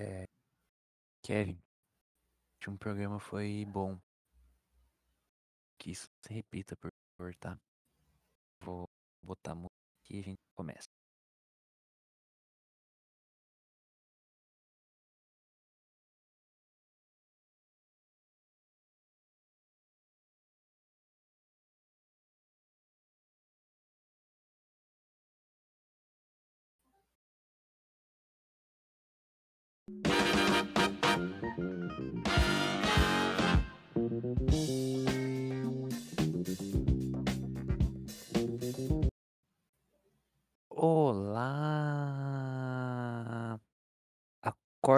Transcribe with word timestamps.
É, 0.00 0.24
Kevin, 1.22 1.56
o 1.56 1.62
último 2.56 2.78
programa 2.78 3.20
foi 3.20 3.66
bom. 3.66 3.98
Que 5.78 5.90
isso 5.90 6.08
se 6.22 6.32
repita, 6.32 6.74
por 6.76 6.90
favor, 7.18 7.34
tá? 7.36 7.58
Vou 8.62 8.88
botar 9.22 9.54
música 9.54 9.74
e 10.08 10.20
a 10.20 10.22
gente 10.22 10.40
começa. 10.56 10.99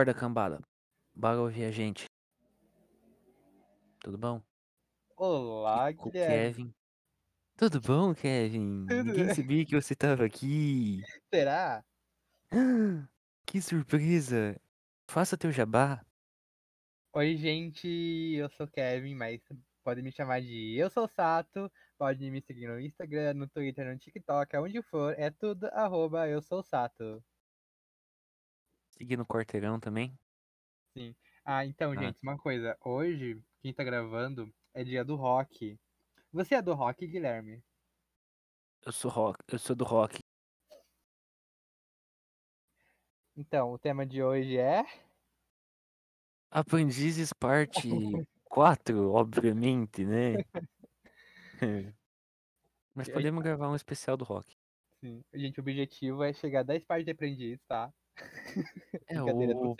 Acorda, 0.02 0.14
cambada. 0.18 0.60
Bora 1.14 1.40
ouvir 1.40 1.64
a 1.64 1.70
gente. 1.70 2.06
Tudo 4.00 4.18
bom? 4.18 4.42
Olá, 5.16 5.92
E. 5.92 5.94
Kevin. 6.10 6.74
Tudo 7.56 7.80
bom, 7.80 8.12
Kevin? 8.12 8.84
Tudo 8.88 9.04
Ninguém 9.04 9.26
bem. 9.26 9.34
sabia 9.36 9.64
que 9.64 9.80
você 9.80 9.94
tava 9.94 10.24
aqui. 10.24 11.02
Será? 11.32 11.84
Que 13.46 13.60
surpresa! 13.60 14.60
Faça 15.08 15.36
teu 15.36 15.52
jabá. 15.52 16.04
Oi, 17.14 17.36
gente, 17.36 17.86
eu 17.86 18.48
sou 18.50 18.66
o 18.66 18.70
Kevin, 18.70 19.14
mas 19.14 19.40
pode 19.84 20.02
me 20.02 20.10
chamar 20.10 20.40
de 20.40 20.74
Eu 20.76 20.90
Sou 20.90 21.06
Sato. 21.06 21.70
Pode 21.96 22.28
me 22.28 22.40
seguir 22.40 22.66
no 22.66 22.80
Instagram, 22.80 23.34
no 23.34 23.48
Twitter, 23.48 23.86
no 23.86 23.98
TikTok, 23.98 24.56
aonde 24.56 24.82
for. 24.82 25.14
É 25.16 25.30
tudo 25.30 25.66
arroba 25.66 26.26
Eu 26.28 26.42
Sou 26.42 26.60
Sato. 26.62 27.22
Seguir 29.02 29.16
no 29.16 29.26
quarteirão 29.26 29.80
também. 29.80 30.16
Sim. 30.96 31.12
Ah, 31.44 31.66
então, 31.66 31.90
Ah. 31.90 31.96
gente, 31.96 32.22
uma 32.22 32.38
coisa. 32.38 32.78
Hoje, 32.84 33.42
quem 33.60 33.74
tá 33.74 33.82
gravando 33.82 34.48
é 34.72 34.84
dia 34.84 35.04
do 35.04 35.16
rock. 35.16 35.76
Você 36.32 36.54
é 36.54 36.62
do 36.62 36.72
rock, 36.72 37.04
Guilherme? 37.04 37.60
Eu 38.86 38.92
sou 38.92 39.10
rock, 39.10 39.40
eu 39.48 39.58
sou 39.58 39.74
do 39.74 39.82
rock. 39.82 40.20
Então, 43.36 43.72
o 43.72 43.78
tema 43.78 44.06
de 44.06 44.22
hoje 44.22 44.56
é. 44.56 44.84
Aprendizes 46.48 47.32
parte 47.32 47.88
4, 48.44 49.10
obviamente, 49.12 50.04
né? 50.04 50.34
Mas 52.94 53.08
podemos 53.08 53.42
gravar 53.42 53.68
um 53.68 53.74
especial 53.74 54.16
do 54.16 54.24
rock. 54.24 54.56
Sim. 55.00 55.24
Gente, 55.34 55.58
o 55.58 55.60
objetivo 55.60 56.22
é 56.22 56.32
chegar 56.32 56.60
a 56.60 56.62
10 56.62 56.84
partes 56.84 57.04
de 57.04 57.10
aprendiz, 57.10 57.58
tá? 57.66 57.92
É, 59.08 59.22
o. 59.22 59.76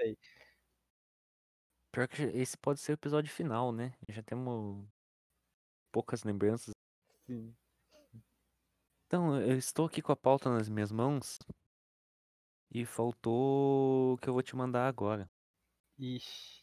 Pior 1.93 2.09
que 2.09 2.23
esse 2.23 2.57
pode 2.57 2.81
ser 2.81 2.93
o 2.93 2.95
episódio 2.95 3.31
final, 3.31 3.71
né? 3.71 3.95
Já 4.09 4.23
temos 4.23 4.87
poucas 5.93 6.25
lembranças. 6.25 6.75
Sim. 7.27 7.55
Então, 9.07 9.39
eu 9.41 9.59
estou 9.59 9.87
aqui 9.87 10.01
com 10.01 10.13
a 10.13 10.17
pauta 10.17 10.49
nas 10.51 10.69
minhas 10.69 10.91
mãos. 10.91 11.39
E 12.71 12.87
faltou 12.87 14.15
o 14.15 14.19
que 14.19 14.29
eu 14.29 14.33
vou 14.33 14.43
te 14.43 14.57
mandar 14.57 14.89
agora. 14.89 15.31
Ixi. 15.99 16.63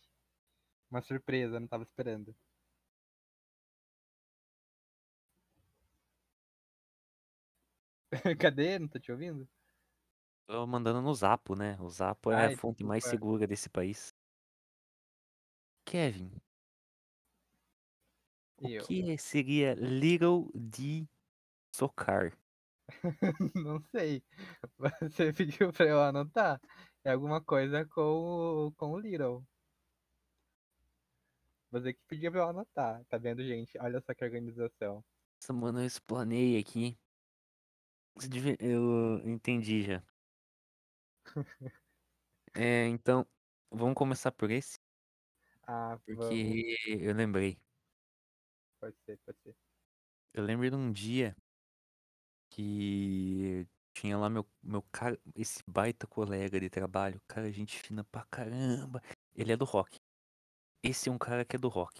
Uma 0.91 1.02
surpresa, 1.02 1.59
não 1.59 1.67
tava 1.67 1.83
esperando. 1.83 2.36
Cadê? 8.39 8.80
Não 8.80 8.87
tô 8.87 8.99
te 8.99 9.11
ouvindo? 9.11 9.48
Tô 10.49 10.65
mandando 10.65 10.99
no 10.99 11.14
Zapo, 11.14 11.55
né? 11.55 11.77
O 11.80 11.87
Zapo 11.92 12.32
é 12.32 12.36
Ai, 12.37 12.48
a 12.48 12.58
fonte 12.58 12.83
mais 12.83 13.04
desculpa. 13.04 13.11
segura 13.11 13.45
desse 13.45 13.70
país. 13.70 14.15
Kevin, 15.86 16.42
o 18.58 18.67
Eu. 18.70 18.83
que 18.83 19.17
seria 19.17 19.76
Little 19.76 20.49
de 20.55 21.08
socar? 21.76 22.38
Não 23.55 23.82
sei. 23.92 24.23
Você 24.77 25.33
pediu 25.33 25.71
pra 25.71 25.86
eu 25.86 26.02
anotar? 26.02 26.59
É 27.04 27.11
alguma 27.11 27.42
coisa 27.43 27.86
com 27.86 28.02
o, 28.67 28.71
com 28.73 28.92
o 28.93 28.99
Little. 28.99 29.45
Você 31.71 31.93
que 31.93 31.99
pediu 32.08 32.32
pra 32.32 32.42
eu 32.42 32.49
anotar. 32.49 33.04
Tá 33.05 33.17
vendo, 33.17 33.43
gente? 33.43 33.76
Olha 33.80 33.99
só 34.02 34.14
que 34.14 34.23
organização. 34.23 35.04
Nossa, 35.42 35.52
mano, 35.54 35.82
eu 35.82 35.86
explanei 35.86 36.58
aqui. 36.58 36.98
Eu 38.59 39.20
entendi 39.27 39.82
já. 39.83 40.04
É, 42.55 42.87
então, 42.87 43.25
vamos 43.71 43.95
começar 43.95 44.31
por 44.31 44.49
esse, 44.51 44.77
Ah, 45.67 45.97
vamos. 46.07 46.65
porque 46.77 46.77
eu 46.87 47.13
lembrei. 47.13 47.57
Pode 48.79 48.95
ser, 49.05 49.17
pode 49.25 49.39
ser. 49.43 49.55
Eu 50.33 50.43
lembro 50.43 50.69
de 50.69 50.75
um 50.75 50.91
dia 50.91 51.35
que 52.49 53.67
tinha 53.93 54.17
lá 54.17 54.29
meu, 54.29 54.45
meu 54.61 54.81
cara, 54.91 55.19
esse 55.35 55.61
baita 55.67 56.07
colega 56.07 56.59
de 56.59 56.69
trabalho, 56.69 57.21
cara, 57.27 57.51
gente 57.51 57.79
fina 57.79 58.03
pra 58.03 58.25
caramba. 58.25 59.01
Ele 59.35 59.51
é 59.51 59.57
do 59.57 59.65
rock. 59.65 59.97
Esse 60.83 61.09
é 61.09 61.11
um 61.11 61.17
cara 61.17 61.45
que 61.45 61.55
é 61.55 61.59
do 61.59 61.69
rock. 61.69 61.99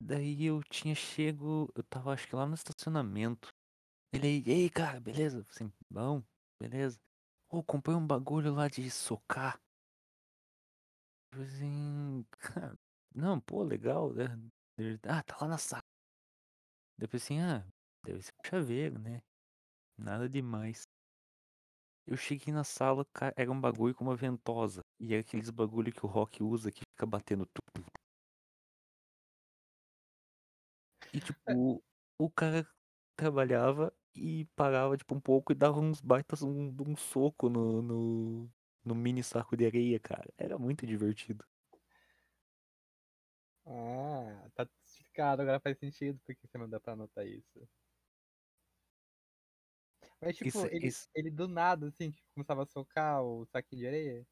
Daí 0.00 0.44
eu 0.44 0.62
tinha 0.62 0.94
chego, 0.94 1.68
eu 1.74 1.82
tava 1.82 2.12
acho 2.12 2.28
que 2.28 2.36
lá 2.36 2.46
no 2.46 2.54
estacionamento. 2.54 3.48
Ele 4.12 4.26
aí, 4.26 4.44
ei 4.46 4.70
cara, 4.70 5.00
beleza? 5.00 5.40
Assim, 5.50 5.72
bom, 5.90 6.22
beleza. 6.60 6.98
Ô, 7.50 7.62
comprei 7.62 7.96
um 7.96 8.06
bagulho 8.06 8.52
lá 8.54 8.68
de 8.68 8.90
socar. 8.90 9.58
Eu 11.32 11.42
assim, 11.42 12.24
cara, 12.30 12.76
não, 13.14 13.40
pô, 13.40 13.62
legal, 13.62 14.12
né? 14.12 14.26
Ah, 15.04 15.22
tá 15.22 15.36
lá 15.40 15.48
na 15.48 15.58
sala. 15.58 15.82
Depois 16.98 17.22
assim, 17.22 17.40
ah, 17.40 17.66
deve 18.04 18.22
ser 18.22 18.32
um 18.44 18.48
chaveiro, 18.48 18.98
né? 18.98 19.22
Nada 19.98 20.28
demais. 20.28 20.84
Eu 22.04 22.16
cheguei 22.16 22.52
na 22.52 22.64
sala, 22.64 23.04
cara, 23.12 23.32
era 23.36 23.50
um 23.50 23.60
bagulho 23.60 23.94
com 23.94 24.02
uma 24.04 24.16
ventosa. 24.16 24.80
E 24.98 25.14
é 25.14 25.18
aqueles 25.18 25.50
bagulho 25.50 25.92
que 25.92 26.04
o 26.04 26.08
rock 26.08 26.42
usa 26.42 26.72
que 26.72 26.80
fica 26.80 27.06
batendo 27.06 27.46
tudo. 27.46 27.86
E 31.12 31.20
tipo, 31.20 31.82
o 32.18 32.30
cara 32.30 32.66
trabalhava 33.16 33.92
e 34.16 34.44
parava 34.56 34.96
tipo 34.96 35.14
um 35.14 35.20
pouco 35.20 35.52
e 35.52 35.54
dava 35.54 35.80
uns 35.80 36.00
baitas, 36.00 36.42
um, 36.42 36.74
um 36.86 36.96
soco 36.96 37.48
no, 37.48 37.82
no, 37.82 38.50
no 38.84 38.94
mini 38.94 39.22
saco 39.22 39.56
de 39.56 39.66
areia, 39.66 40.00
cara. 40.00 40.32
Era 40.38 40.58
muito 40.58 40.86
divertido. 40.86 41.44
Ah, 43.64 44.48
tá 44.54 44.68
explicado, 44.84 45.42
agora 45.42 45.60
faz 45.60 45.78
sentido 45.78 46.20
porque 46.24 46.46
você 46.46 46.56
não 46.58 46.68
dá 46.68 46.78
pra 46.80 46.92
anotar 46.92 47.26
isso. 47.26 47.68
Mas 50.20 50.36
tipo, 50.36 50.48
Isso- 50.48 50.66
ele, 50.68 50.86
isso- 50.88 51.08
ele 51.14 51.30
do 51.30 51.48
nada, 51.48 51.88
assim, 51.88 52.10
tipo, 52.10 52.26
começava 52.34 52.62
a 52.62 52.66
socar 52.66 53.22
o 53.22 53.44
saquinho 53.46 53.80
de 53.80 53.86
areia. 53.86 54.26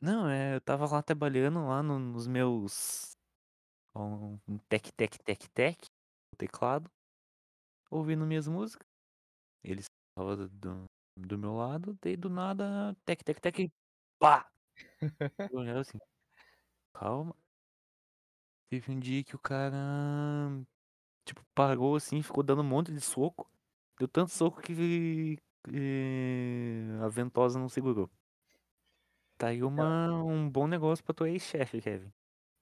Não, 0.00 0.28
é, 0.28 0.54
eu 0.56 0.60
tava 0.60 0.86
lá 0.86 1.02
trabalhando 1.02 1.66
lá 1.66 1.82
no- 1.82 1.98
nos 1.98 2.26
meus. 2.26 3.16
Um 3.94 4.58
tec, 4.68 4.90
tec, 4.92 5.18
tec, 5.24 5.48
tec, 5.52 5.84
o 6.32 6.36
teclado, 6.36 6.90
ouvindo 7.90 8.26
minhas 8.26 8.46
músicas. 8.48 8.89
Ele 9.62 9.80
estava 9.80 10.36
do, 10.36 10.84
do, 11.16 11.38
meu 11.38 11.54
lado, 11.54 11.96
daí 12.00 12.16
do 12.16 12.30
nada, 12.30 12.96
tec, 13.04 13.22
tec, 13.22 13.40
tec, 13.40 13.58
e 13.58 13.72
pá! 14.18 14.50
Eu 15.50 15.58
olhava 15.58 15.80
assim, 15.80 15.98
calma. 16.94 17.34
Teve 18.70 18.92
um 18.92 19.00
dia 19.00 19.24
que 19.24 19.34
o 19.34 19.38
cara, 19.38 19.76
tipo, 21.24 21.44
parou 21.54 21.96
assim, 21.96 22.22
ficou 22.22 22.42
dando 22.42 22.62
um 22.62 22.64
monte 22.64 22.92
de 22.92 23.00
soco. 23.00 23.50
Deu 23.98 24.08
tanto 24.08 24.30
soco 24.30 24.62
que 24.62 25.36
eh, 25.72 26.98
a 27.02 27.08
ventosa 27.08 27.58
não 27.58 27.68
segurou. 27.68 28.08
Tá 29.36 29.48
aí 29.48 29.62
uma, 29.62 30.22
um 30.22 30.48
bom 30.48 30.66
negócio 30.66 31.04
pra 31.04 31.14
tua 31.14 31.30
ex-chefe, 31.30 31.80
Kevin. 31.80 32.12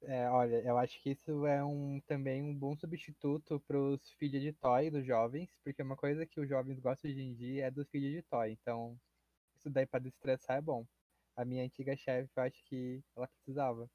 É, 0.02 0.30
olha, 0.30 0.62
eu 0.64 0.78
acho 0.78 1.00
que 1.02 1.10
isso 1.10 1.44
é 1.44 1.64
um 1.64 2.00
também 2.06 2.42
um 2.42 2.54
bom 2.54 2.76
substituto 2.76 3.60
pros 3.66 4.12
feed 4.12 4.40
de 4.40 4.52
toy 4.52 4.90
dos 4.90 5.04
jovens, 5.04 5.50
porque 5.64 5.82
uma 5.82 5.96
coisa 5.96 6.24
que 6.24 6.40
os 6.40 6.48
jovens 6.48 6.78
gostam 6.78 7.10
hoje 7.10 7.20
em 7.20 7.34
dia 7.34 7.66
é 7.66 7.70
dos 7.70 7.88
feed 7.88 8.16
de 8.16 8.22
toy. 8.22 8.52
Então, 8.52 8.96
isso 9.56 9.68
daí 9.68 9.86
pra 9.86 9.98
destressar 9.98 10.58
é 10.58 10.60
bom. 10.60 10.86
A 11.36 11.44
minha 11.44 11.64
antiga 11.64 11.96
chefe, 11.96 12.30
eu 12.36 12.42
acho 12.42 12.64
que 12.64 13.02
ela 13.16 13.26
precisava. 13.26 13.90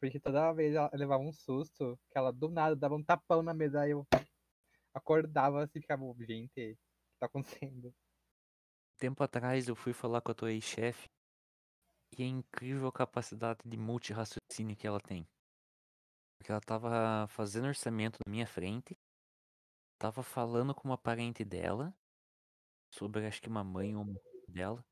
Porque 0.00 0.20
toda 0.20 0.52
vez 0.52 0.74
ela 0.74 0.90
levava 0.94 1.22
um 1.22 1.32
susto, 1.32 1.98
que 2.10 2.18
ela 2.18 2.32
do 2.32 2.48
nada 2.48 2.76
dava 2.76 2.94
um 2.94 3.02
tapão 3.02 3.42
na 3.42 3.54
mesa, 3.54 3.80
aí 3.80 3.90
eu 3.90 4.06
acordava 4.94 5.64
assim, 5.64 5.80
ficava, 5.80 6.04
gente, 6.20 6.52
o 6.52 6.76
que 6.76 6.78
tá 7.18 7.26
acontecendo? 7.26 7.92
Tempo 8.98 9.22
atrás 9.22 9.68
eu 9.68 9.74
fui 9.74 9.92
falar 9.92 10.20
com 10.20 10.30
a 10.30 10.34
tua 10.34 10.52
ex-chefe 10.52 11.08
E 12.18 12.22
é 12.22 12.26
incrível 12.26 12.88
a 12.88 12.92
capacidade 12.92 13.60
de 13.64 13.76
multi-raciocínio 13.76 14.74
que 14.74 14.86
ela 14.86 14.98
tem. 15.00 15.28
Porque 16.38 16.50
ela 16.50 16.60
tava 16.60 17.26
fazendo 17.28 17.66
orçamento 17.66 18.18
na 18.26 18.30
minha 18.30 18.46
frente, 18.46 18.96
tava 19.98 20.22
falando 20.22 20.74
com 20.74 20.88
uma 20.88 20.96
parente 20.96 21.44
dela, 21.44 21.94
sobre 22.90 23.26
acho 23.26 23.42
que 23.42 23.48
uma 23.48 23.62
mãe 23.64 23.94
ou 23.94 24.02
uma 24.02 24.20
dela, 24.48 24.82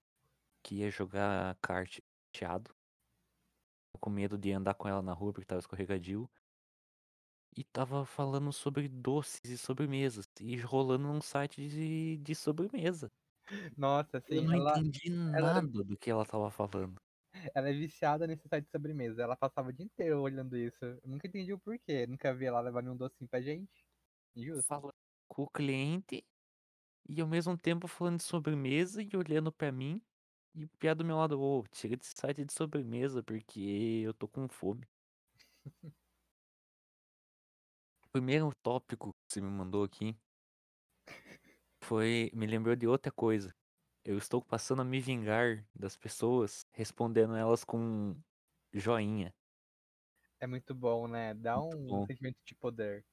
que 0.63 0.77
ia 0.77 0.91
jogar 0.91 1.57
kart 1.63 1.99
chateado. 2.35 2.71
Com 4.01 4.11
medo 4.11 4.37
de 4.37 4.53
andar 4.53 4.75
com 4.75 4.87
ela 4.87 5.01
na 5.01 5.15
rua 5.15 5.33
porque 5.33 5.47
tava 5.47 5.61
escorregadio. 5.61 6.29
E 7.57 7.65
tava 7.65 8.05
falando 8.05 8.53
sobre 8.53 8.89
doces 8.89 9.41
e 9.45 9.57
sobremesas. 9.57 10.27
E 10.41 10.59
rolando 10.59 11.07
num 11.07 11.21
site 11.23 11.67
de, 11.69 12.19
de 12.19 12.35
sobremesa. 12.35 13.11
Nossa, 13.77 14.23
Eu 14.29 14.41
assim, 14.41 14.47
não 14.47 14.55
ela, 14.55 14.79
entendi 14.79 15.13
ela, 15.35 15.55
nada 15.55 15.85
do 15.85 15.97
que 15.97 16.11
ela 16.11 16.25
tava 16.27 16.51
falando. 16.51 17.04
Ela 17.55 17.69
é 17.69 17.73
viciada 17.73 18.27
nesse 18.27 18.49
site 18.49 18.65
de 18.65 18.71
sobremesa. 18.71 19.23
Ela 19.23 19.37
passava 19.37 19.69
o 19.69 19.73
dia 19.73 19.85
inteiro 19.85 20.21
olhando 20.21 20.57
isso. 20.57 20.85
Eu 20.85 21.01
nunca 21.05 21.27
entendi 21.27 21.53
o 21.53 21.59
porquê. 21.59 22.07
Nunca 22.07 22.35
vi 22.35 22.47
ela 22.47 22.61
levar 22.61 22.83
nenhum 22.83 22.97
docinho 22.97 23.29
pra 23.29 23.41
gente. 23.41 23.85
Justo. 24.37 24.63
Falando 24.63 24.95
com 25.29 25.43
o 25.43 25.51
cliente 25.51 26.25
e 27.09 27.21
ao 27.21 27.27
mesmo 27.27 27.57
tempo 27.57 27.89
falando 27.89 28.19
de 28.19 28.25
sobremesa 28.25 29.03
e 29.03 29.09
olhando 29.17 29.53
pra 29.53 29.73
mim. 29.73 30.01
E 30.55 30.65
o 30.65 30.69
piá 30.79 30.95
do 30.95 31.05
meu 31.05 31.17
lado, 31.17 31.41
ô, 31.41 31.65
tira 31.71 31.97
desse 31.97 32.15
site 32.17 32.45
de 32.45 32.53
sobremesa 32.53 33.23
porque 33.23 34.03
eu 34.05 34.15
tô 34.15 34.29
com 34.29 34.49
fome. 34.49 34.87
O 35.67 35.67
primeiro 38.13 38.53
tópico 38.63 39.13
que 39.13 39.35
você 39.35 39.41
me 39.41 39.51
mandou 39.51 39.83
aqui 39.83 40.17
foi. 41.83 42.31
Me 42.33 42.47
lembrou 42.47 42.77
de 42.77 42.87
outra 42.87 43.11
coisa. 43.11 43.53
Eu 44.05 44.19
estou 44.19 44.43
passando 44.45 44.83
a 44.83 44.85
me 44.85 45.01
vingar 45.01 45.67
das 45.75 45.97
pessoas, 45.97 46.67
respondendo 46.75 47.35
elas 47.37 47.65
com 47.65 48.15
joinha. 48.73 49.35
É 50.39 50.47
muito 50.47 50.75
bom, 50.75 51.09
né? 51.09 51.35
Dá 51.35 51.59
Muito 51.59 51.79
um 51.89 51.89
bom. 51.89 52.09
sentimento 52.09 52.39
de 52.47 52.55
poder. 52.55 53.05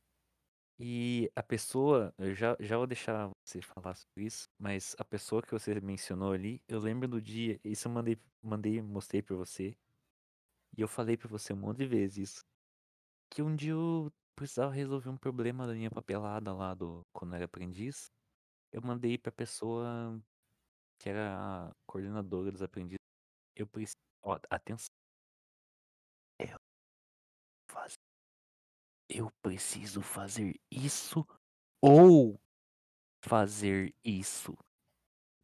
E 0.79 1.31
a 1.35 1.43
pessoa, 1.43 2.13
eu 2.17 2.33
já, 2.33 2.55
já 2.59 2.77
vou 2.77 2.87
deixar 2.87 3.29
você 3.45 3.61
falar 3.61 3.93
sobre 3.95 4.25
isso, 4.25 4.45
mas 4.59 4.95
a 4.97 5.05
pessoa 5.05 5.41
que 5.41 5.51
você 5.51 5.79
mencionou 5.79 6.31
ali, 6.33 6.59
eu 6.67 6.79
lembro 6.79 7.07
do 7.07 7.21
dia, 7.21 7.59
isso 7.63 7.87
eu 7.87 7.91
mandei, 7.91 8.17
mandei, 8.41 8.81
mostrei 8.81 9.21
pra 9.21 9.35
você, 9.35 9.75
e 10.77 10.81
eu 10.81 10.87
falei 10.87 11.17
pra 11.17 11.27
você 11.29 11.53
um 11.53 11.57
monte 11.57 11.79
de 11.79 11.87
vezes 11.87 12.29
isso, 12.31 12.41
que 13.31 13.41
um 13.43 13.55
dia 13.55 13.71
eu 13.73 14.11
precisava 14.35 14.73
resolver 14.73 15.09
um 15.09 15.17
problema 15.17 15.67
da 15.67 15.73
minha 15.73 15.91
papelada 15.91 16.53
lá 16.53 16.73
do 16.75 17.03
quando 17.13 17.33
eu 17.33 17.37
era 17.37 17.45
aprendiz. 17.45 18.07
Eu 18.71 18.81
mandei 18.83 19.17
pra 19.17 19.31
pessoa 19.31 20.21
que 21.01 21.09
era 21.09 21.69
a 21.69 21.71
coordenadora 21.87 22.51
dos 22.51 22.61
aprendizes. 22.61 22.99
Eu 23.55 23.67
preciso, 23.67 23.97
ó, 24.23 24.39
atenção. 24.51 24.89
Eu 26.39 26.57
faz- 27.67 27.95
eu 29.09 29.29
preciso 29.41 30.01
fazer 30.01 30.59
isso 30.71 31.25
ou 31.81 32.39
fazer 33.25 33.93
isso. 34.03 34.55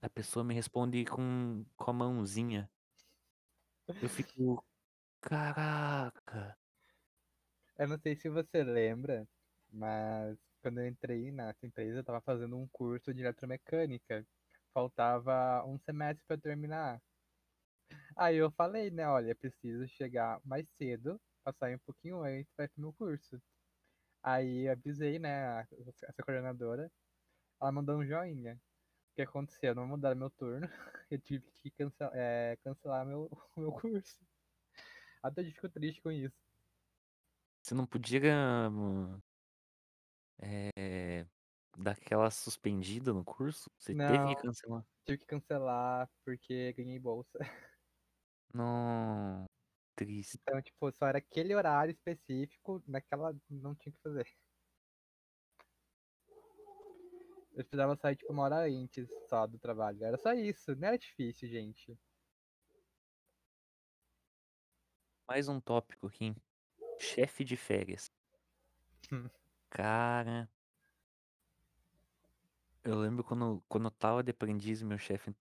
A 0.01 0.09
pessoa 0.09 0.43
me 0.43 0.53
responde 0.53 1.05
com, 1.05 1.65
com 1.77 1.91
a 1.91 1.93
mãozinha. 1.93 2.69
Eu 4.01 4.09
fico, 4.09 4.63
caraca. 5.21 6.57
Eu 7.77 7.87
não 7.87 7.97
sei 7.99 8.15
se 8.15 8.29
você 8.29 8.63
lembra, 8.63 9.27
mas 9.71 10.37
quando 10.61 10.79
eu 10.79 10.87
entrei 10.87 11.31
nessa 11.31 11.65
empresa, 11.65 11.99
eu 11.99 12.03
tava 12.03 12.21
fazendo 12.21 12.57
um 12.57 12.67
curso 12.67 13.13
de 13.13 13.21
eletromecânica. 13.21 14.25
Faltava 14.77 15.65
um 15.65 15.79
semestre 15.79 16.23
para 16.27 16.37
terminar. 16.37 17.01
Aí 18.15 18.35
eu 18.35 18.51
falei, 18.51 18.91
né, 18.91 19.07
olha, 19.07 19.33
preciso 19.35 19.87
chegar 19.87 20.39
mais 20.45 20.67
cedo, 20.77 21.19
passar 21.43 21.71
um 21.73 21.79
pouquinho 21.79 22.21
antes 22.21 22.53
para 22.55 22.65
ir 22.65 22.69
pro 22.69 22.81
meu 22.81 22.93
curso. 22.93 23.41
Aí 24.21 24.69
avisei, 24.69 25.17
né, 25.17 25.65
essa 26.03 26.21
coordenadora, 26.23 26.91
ela 27.59 27.71
mandou 27.71 27.97
um 27.97 28.05
joinha. 28.05 28.53
O 28.53 29.15
que 29.15 29.23
aconteceu? 29.23 29.73
Não 29.73 29.87
mudaram 29.87 30.15
meu 30.15 30.29
turno, 30.29 30.67
eu 31.09 31.19
tive 31.19 31.51
que 31.57 31.71
cancel- 31.71 32.11
é, 32.13 32.55
cancelar 32.63 33.03
meu, 33.03 33.27
o 33.55 33.59
meu 33.59 33.71
curso. 33.71 34.19
Até 35.23 35.41
eu 35.41 35.51
fico 35.51 35.69
triste 35.69 36.03
com 36.03 36.11
isso. 36.11 36.37
Você 37.63 37.73
não 37.73 37.87
podia 37.87 38.21
é, 40.39 41.25
dar 41.77 41.91
aquela 41.91 42.29
suspendida 42.31 43.13
no 43.13 43.23
curso? 43.23 43.69
Você 43.77 43.93
teve 43.93 44.17
que 44.17 44.35
Não, 44.35 44.41
cancelar? 44.41 44.85
tive 45.05 45.17
que 45.19 45.25
cancelar 45.25 46.09
porque 46.25 46.73
ganhei 46.73 46.99
bolsa. 46.99 47.37
Não, 48.53 49.45
triste. 49.95 50.37
Então, 50.41 50.61
tipo, 50.61 50.91
só 50.91 51.07
era 51.07 51.19
aquele 51.19 51.53
horário 51.53 51.91
específico, 51.91 52.83
naquela. 52.87 53.35
Não 53.49 53.75
tinha 53.75 53.91
o 53.91 53.95
que 53.95 54.01
fazer. 54.01 54.27
Eu 57.51 57.63
precisava 57.63 57.95
sair, 57.95 58.15
tipo, 58.15 58.31
uma 58.31 58.43
hora 58.43 58.65
antes 58.67 59.07
só 59.27 59.47
do 59.47 59.57
trabalho. 59.57 60.03
Era 60.03 60.17
só 60.17 60.33
isso, 60.33 60.75
não 60.75 60.87
era 60.87 60.97
difícil, 60.97 61.49
gente. 61.49 61.97
Mais 65.27 65.47
um 65.47 65.59
tópico 65.59 66.07
aqui. 66.07 66.35
Chefe 66.99 67.43
de 67.43 67.57
férias. 67.57 68.11
Cara, 69.69 70.49
eu 72.87 72.99
lembro 72.99 73.23
quando, 73.23 73.63
quando 73.67 73.85
eu 73.85 73.91
tava 73.91 74.23
de 74.23 74.31
aprendiz, 74.31 74.81
meu 74.81 74.97
chefe 74.97 75.35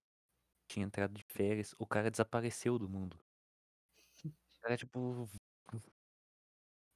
tinha 0.69 0.87
entrado 0.87 1.15
de 1.15 1.25
férias, 1.25 1.75
o 1.79 1.87
cara 1.87 2.11
desapareceu 2.11 2.79
do 2.79 2.89
mundo. 2.89 3.19
Cara, 4.61 4.77
tipo, 4.77 5.29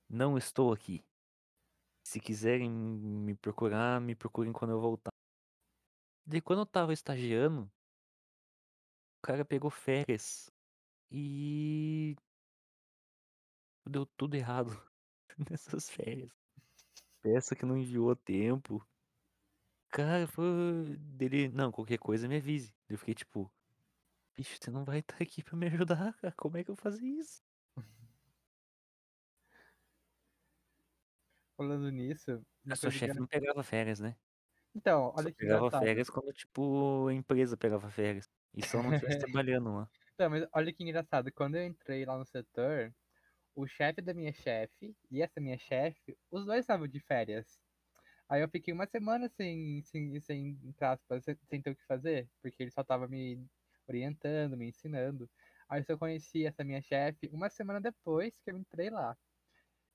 não 0.09 0.37
estou 0.37 0.73
aqui. 0.73 1.03
Se 2.05 2.21
quiserem 2.21 2.71
me 2.71 3.35
procurar, 3.37 4.01
me 4.01 4.15
procurem 4.15 4.53
quando 4.53 4.73
eu 4.73 4.81
voltar. 4.81 5.11
Daí 6.27 6.41
quando 6.41 6.61
eu 6.61 6.67
tava 6.67 6.93
estagiando, 6.93 7.71
o 9.19 9.23
cara 9.23 9.45
pegou 9.45 9.71
férias 9.71 10.51
e 11.11 12.17
deu 13.87 14.07
tudo 14.17 14.35
errado 14.37 14.71
nessas 15.51 15.91
férias. 15.91 16.31
Peça 17.23 17.57
que 17.57 17.67
não 17.67 17.77
enviou 17.77 18.11
a 18.11 18.17
tempo. 18.17 18.87
Cara, 19.91 20.27
foi 20.27 20.97
dele, 20.99 21.49
não, 21.49 21.73
qualquer 21.73 21.99
coisa 21.99 22.29
me 22.29 22.37
avise. 22.37 22.75
Eu 22.89 22.97
fiquei 22.99 23.15
tipo, 23.15 23.53
bicho, 24.37 24.59
você 24.61 24.71
não 24.71 24.85
vai 24.85 25.01
estar 25.01 25.17
aqui 25.23 25.43
pra 25.45 25.57
me 25.57 25.67
ajudar, 25.69 26.15
cara. 26.19 26.35
Como 26.37 26.57
é 26.59 26.65
que 26.65 26.71
eu 26.71 26.77
faço 26.77 27.05
isso? 27.05 27.43
Falando 31.57 31.91
nisso, 31.93 32.45
A 32.71 32.77
sua 32.77 32.91
chefe 32.91 33.19
não 33.19 33.27
pegava 33.27 33.63
férias, 33.63 34.01
né? 34.01 34.17
Então, 34.75 35.13
Só 35.15 35.15
olha 35.15 35.33
que 35.33 35.45
pegava 35.45 35.71
engraçado. 35.71 35.71
férias 35.71 36.11
quando, 36.11 36.33
tipo, 36.33 37.09
a 37.09 37.15
empresa 37.15 37.57
pegava 37.57 37.91
férias. 37.91 38.29
E 38.55 38.63
só 38.63 38.83
não 38.83 38.91
estivesse 38.93 39.19
trabalhando 39.19 39.73
lá. 39.75 39.91
Então, 40.15 40.31
mas 40.31 40.47
olha 40.55 40.73
que 40.73 40.83
engraçado. 40.85 41.33
Quando 41.33 41.57
eu 41.57 41.65
entrei 41.67 42.05
lá 42.05 42.19
no 42.19 42.27
setor, 42.27 42.95
o 43.57 43.67
chefe 43.69 44.03
da 44.03 44.15
minha 44.15 44.33
chefe 44.33 44.97
e 45.11 45.23
essa 45.23 45.41
minha 45.41 45.59
chefe, 45.59 46.19
os 46.31 46.47
dois 46.47 46.61
estavam 46.61 46.89
de 46.89 47.01
férias. 47.01 47.61
Aí 48.31 48.43
eu 48.43 48.49
fiquei 48.49 48.73
uma 48.73 48.87
semana 48.87 49.29
sem, 49.29 49.83
sem, 49.83 50.21
sem, 50.21 50.57
sem, 51.51 51.63
ter 51.63 51.71
o 51.71 51.77
que 51.77 51.85
fazer, 51.87 52.29
porque 52.41 52.63
ele 52.63 52.71
só 52.71 52.85
tava 52.85 53.09
me 53.09 53.45
orientando, 53.89 54.57
me 54.57 54.69
ensinando. 54.69 55.29
Aí 55.69 55.81
eu 55.81 55.85
só 55.85 55.97
conheci 55.99 56.47
essa 56.47 56.63
minha 56.65 56.81
chefe 56.81 57.29
uma 57.33 57.51
semana 57.51 57.81
depois 57.81 58.39
que 58.41 58.51
eu 58.53 58.57
entrei 58.57 58.89
lá. 58.91 59.17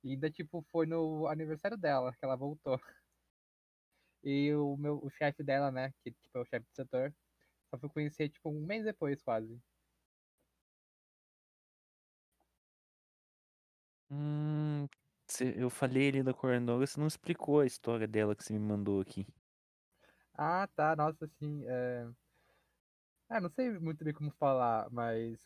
E 0.03 0.11
ainda, 0.13 0.29
tipo, 0.31 0.65
foi 0.71 0.85
no 0.87 1.27
aniversário 1.27 1.77
dela 1.77 2.13
que 2.13 2.25
ela 2.25 2.35
voltou. 2.35 2.79
E 4.23 4.53
o 4.53 4.75
meu, 4.77 4.99
o 5.03 5.09
chefe 5.09 5.41
dela, 5.43 5.71
né, 5.71 5.93
que 6.03 6.11
tipo, 6.11 6.37
é 6.37 6.41
o 6.41 6.45
chefe 6.45 6.65
do 6.65 6.75
setor, 6.75 7.13
só 7.69 7.77
fui 7.79 7.89
conhecer, 7.89 8.29
tipo, 8.29 8.49
um 8.49 8.65
mês 8.65 8.83
depois, 8.85 9.21
quase. 9.23 9.61
Hum, 14.09 14.87
eu 15.43 15.69
falei 15.69 16.09
ali 16.09 16.23
da 16.23 16.33
coordenadora, 16.33 16.85
você 16.85 16.99
não 16.99 17.07
explicou 17.07 17.59
a 17.59 17.65
história 17.65 18.07
dela 18.07 18.35
que 18.35 18.43
você 18.43 18.53
me 18.53 18.59
mandou 18.59 19.01
aqui. 19.01 19.27
Ah, 20.33 20.67
tá, 20.75 20.95
nossa, 20.95 21.25
assim, 21.25 21.65
é... 21.67 22.07
Ah, 23.29 23.39
não 23.41 23.49
sei 23.49 23.71
muito 23.79 24.03
bem 24.03 24.13
como 24.13 24.31
falar, 24.31 24.89
mas 24.91 25.39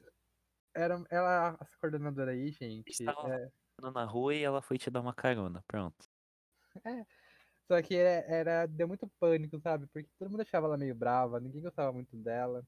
era, 0.75 1.03
ela, 1.11 1.57
essa 1.61 1.77
coordenadora 1.79 2.31
aí, 2.31 2.51
gente, 2.51 2.93
Estava 2.93 3.21
é, 3.25 3.51
na 3.93 4.03
rua 4.05 4.35
e 4.35 4.43
ela 4.43 4.61
foi 4.61 4.77
te 4.77 4.89
dar 4.91 5.01
uma 5.01 5.13
carona. 5.13 5.63
Pronto. 5.67 6.09
é, 6.85 7.05
Só 7.67 7.81
que 7.83 7.95
era, 7.95 8.27
era- 8.33 8.67
deu 8.67 8.87
muito 8.87 9.09
pânico, 9.19 9.59
sabe? 9.61 9.87
Porque 9.87 10.09
todo 10.19 10.31
mundo 10.31 10.41
achava 10.41 10.67
ela 10.67 10.77
meio 10.77 10.95
brava, 10.95 11.39
ninguém 11.39 11.61
gostava 11.63 11.93
muito 11.93 12.17
dela. 12.17 12.65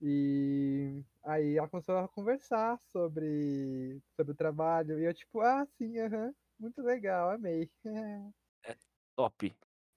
E 0.00 1.04
aí 1.24 1.56
ela 1.56 1.68
começou 1.68 1.96
a 1.98 2.08
conversar 2.08 2.80
sobre, 2.84 4.00
sobre 4.16 4.32
o 4.32 4.36
trabalho. 4.36 4.98
E 5.00 5.04
eu, 5.04 5.14
tipo, 5.14 5.40
ah, 5.40 5.66
sim, 5.66 5.98
aham, 5.98 6.34
muito 6.58 6.80
legal, 6.82 7.30
amei. 7.30 7.70
É 8.62 8.76
top. 9.16 9.56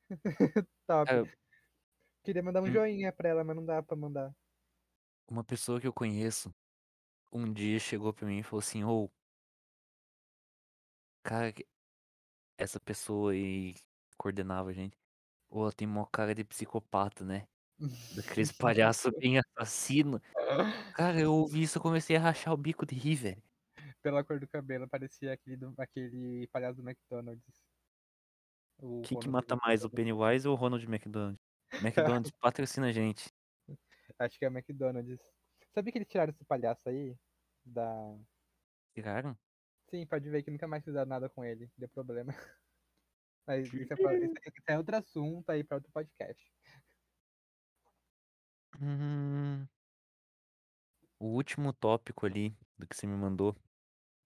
Top. 0.88 1.10
Cara, 1.10 1.26
Queria 2.24 2.42
mandar 2.44 2.64
um 2.64 2.68
um- 2.68 2.78
joinha 2.78 3.14
pra 3.14 3.30
ela, 3.30 3.44
mas 3.44 3.56
não 3.56 3.66
dá 3.66 3.82
pra 3.84 3.96
mandar. 3.96 4.36
uma 5.28 5.44
pessoa 5.44 5.82
que 5.82 5.88
eu 5.88 5.94
conheço 5.94 6.54
um 7.34 7.52
dia 7.54 7.80
chegou 7.80 8.14
pra 8.14 8.28
mim 8.28 8.40
e 8.40 8.44
falou 8.44 8.60
assim: 8.62 8.84
"Ô" 8.86 9.10
"cara 11.24 11.52
que" 11.54 11.68
essa 12.58 12.80
pessoa 12.80 13.34
aí 13.34 13.76
coordenava 14.18 14.70
a 14.72 14.74
gente: 14.74 14.98
"Ô, 15.50 15.64
ela 15.64 15.74
tem 15.74 15.88
maior 15.88 16.08
cara 16.08 16.36
de 16.36 16.44
psicopata, 16.46 17.26
né, 17.26 17.48
daqueles 18.16 18.52
palhaço 18.52 19.12
bem 19.18 19.40
assassino". 19.40 20.22
Cara, 20.96 21.20
eu 21.20 21.34
ouvi 21.34 21.64
isso, 21.64 21.78
eu 21.78 21.82
comecei 21.82 22.16
a 22.16 22.20
rachar 22.20 22.54
o 22.54 22.58
bico 22.58 22.86
de 22.86 22.96
rir, 22.96 23.16
velho. 23.16 23.44
Pela 24.02 24.24
cor 24.24 24.40
do 24.40 24.48
cabelo, 24.48 24.88
parecia 24.90 25.34
aquele 25.34 25.58
do 25.58 25.74
aquele 25.78 26.48
palhaço 26.48 26.82
do 26.82 26.88
McDonald's. 26.90 27.44
O 28.80 29.02
Que 29.02 29.30
mata 29.30 29.56
mais, 29.58 29.84
o. 29.84 29.90
Pennywise 29.90 30.48
ou 30.48 30.56
o 30.56 30.58
Ronald 30.58 30.84
McDonald? 30.86 31.40
McDonald's 32.22 32.32
patrocina 32.32 32.88
a 32.88 32.92
gente. 32.92 33.32
Acho 34.18 34.40
que 34.40 34.46
é 34.46 34.48
McDonald's. 34.48 35.22
Sabia 35.74 35.92
que 35.92 35.98
eles 36.00 36.08
tiraram 36.08 36.32
esse 36.32 36.44
palhaço 36.46 36.82
aí? 36.90 37.16
Da. 37.64 38.18
Tiraram? 38.96 39.38
Sim, 39.90 40.06
pode 40.06 40.30
ver 40.30 40.42
que 40.42 40.50
nunca 40.52 40.68
mais 40.68 40.84
fizeram 40.84 41.06
nada 41.08 41.30
com 41.30 41.46
ele. 41.46 41.70
Deu 41.78 41.88
problema. 41.90 42.34
Mas 43.46 43.72
isso 43.72 43.94
é, 43.94 43.96
isso 43.96 44.08
é- 44.08 44.26
isso 44.26 44.64
é 44.68 44.78
outro 44.78 44.96
assunto 44.96 45.50
aí 45.50 45.64
pra 45.64 45.78
outro 45.78 45.92
podcast. 45.92 46.44
Hum. 48.82 49.68
O 51.20 51.28
último 51.28 51.72
tópico 51.72 52.26
ali 52.26 52.54
do 52.78 52.86
que 52.86 52.96
você 52.98 53.08
me 53.08 53.16
mandou, 53.16 53.56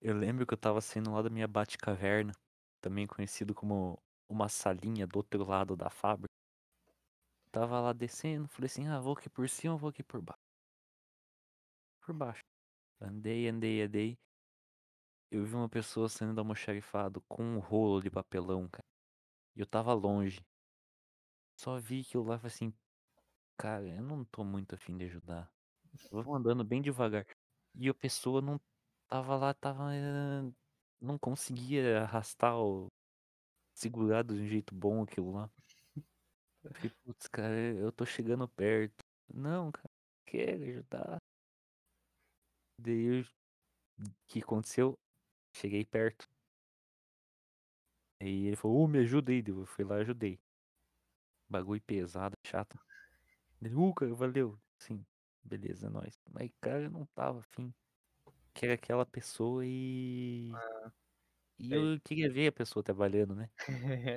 eu 0.02 0.16
lembro 0.18 0.46
que 0.48 0.54
eu 0.54 0.58
estava 0.58 0.82
saindo 0.82 1.12
lá 1.12 1.22
da 1.22 1.30
minha 1.30 1.48
Batcaverna, 1.48 2.34
também 2.82 3.08
conhecido 3.08 3.56
como 3.56 4.02
uma 4.30 4.50
salinha 4.50 5.08
do 5.08 5.18
outro 5.18 5.44
lado 5.46 5.76
da 5.76 5.90
fábrica. 5.90 6.30
Tava 7.52 7.80
lá 7.80 7.92
descendo, 7.92 8.48
falei 8.48 8.68
assim: 8.68 8.88
"Ah, 8.88 9.00
vou 9.00 9.14
aqui 9.14 9.30
por 9.30 9.50
cima, 9.50 9.76
vou 9.76 9.90
aqui 9.90 10.04
por 10.04 10.22
baixo". 10.22 10.40
Por 12.02 12.14
baixo. 12.16 12.44
Andei, 13.02 13.48
andei, 13.50 13.82
andei. 13.84 14.18
Eu 15.32 15.46
vi 15.46 15.54
uma 15.56 15.70
pessoa 15.70 16.10
saindo 16.10 16.34
do 16.34 16.40
almoxarifado 16.42 17.22
com 17.30 17.44
um 17.44 17.60
rolo 17.60 18.02
de 18.02 18.10
papelão, 18.10 18.68
cara. 18.68 18.86
E 19.56 19.60
eu 19.62 19.66
estava 19.66 19.94
longe. 19.94 20.42
Só 21.58 21.78
vi 21.80 22.02
aquilo 22.02 22.24
lá 22.24 22.36
e 22.36 22.40
falei 22.40 22.54
assim: 22.54 22.74
"Cara, 23.58 23.88
eu 23.88 24.02
não 24.04 24.24
tô 24.26 24.44
muito 24.44 24.76
a 24.76 24.78
fim 24.78 24.98
de 24.98 25.06
ajudar". 25.06 25.50
Vamos 26.12 26.36
andando 26.38 26.64
bem 26.64 26.82
devagar. 26.82 27.26
E 27.76 27.90
a 27.90 27.94
pessoa 27.94 28.42
não 28.42 28.60
estava 29.06 29.36
lá, 29.38 29.52
estava, 29.52 29.94
eh, 29.96 30.52
não 31.02 31.18
conseguia 31.20 32.02
arrastar 32.04 32.56
ou 32.58 32.88
segurar 33.76 34.24
de 34.24 34.34
um 34.36 34.48
jeito 34.48 34.76
bom 34.76 35.04
aquilo 35.04 35.32
lá. 35.34 35.50
Eu 36.64 36.74
fiquei: 36.74 36.90
"Putz, 37.04 37.28
cara, 37.28 37.56
eu 37.56 37.92
tô 37.92 38.06
chegando 38.06 38.48
perto". 38.50 39.04
"Não, 39.34 39.72
cara, 39.72 39.90
quero 40.26 40.64
ajudar". 40.64 41.18
Daí 42.80 43.04
eu 43.20 43.22
o 44.00 44.12
que 44.28 44.40
aconteceu? 44.42 44.96
Cheguei 45.54 45.86
perto. 45.86 46.28
Aí 48.22 48.48
ele 48.48 48.58
falou: 48.58 48.82
"Ô, 48.84 48.88
me 48.90 49.00
ajuda 49.00 49.32
aí", 49.32 49.42
eu 49.48 49.66
fui 49.66 49.86
lá 49.86 49.98
e 50.00 50.02
ajudei. 50.02 50.38
Bagulho 51.50 51.82
pesado, 51.82 52.38
chato. 52.46 52.78
Ele: 53.66 53.76
"Uh, 53.76 53.94
cara, 53.94 54.14
valeu". 54.16 54.60
Sim, 54.80 55.06
beleza, 55.44 55.88
é 55.88 55.90
nóis. 55.90 56.22
Mas, 56.30 56.52
cara, 56.62 56.90
não 56.90 57.04
estava 57.04 57.40
afim. 57.40 57.74
Que 58.56 58.66
era 58.66 58.76
aquela 58.76 59.06
pessoa 59.06 59.64
e 59.66 60.60
Ah, 60.60 60.92
e 61.60 61.72
sei. 61.72 61.90
eu 61.96 62.00
queria 62.02 62.32
ver 62.32 62.48
a 62.48 62.52
pessoa 62.52 62.84
trabalhando, 62.84 63.36
né. 63.36 63.50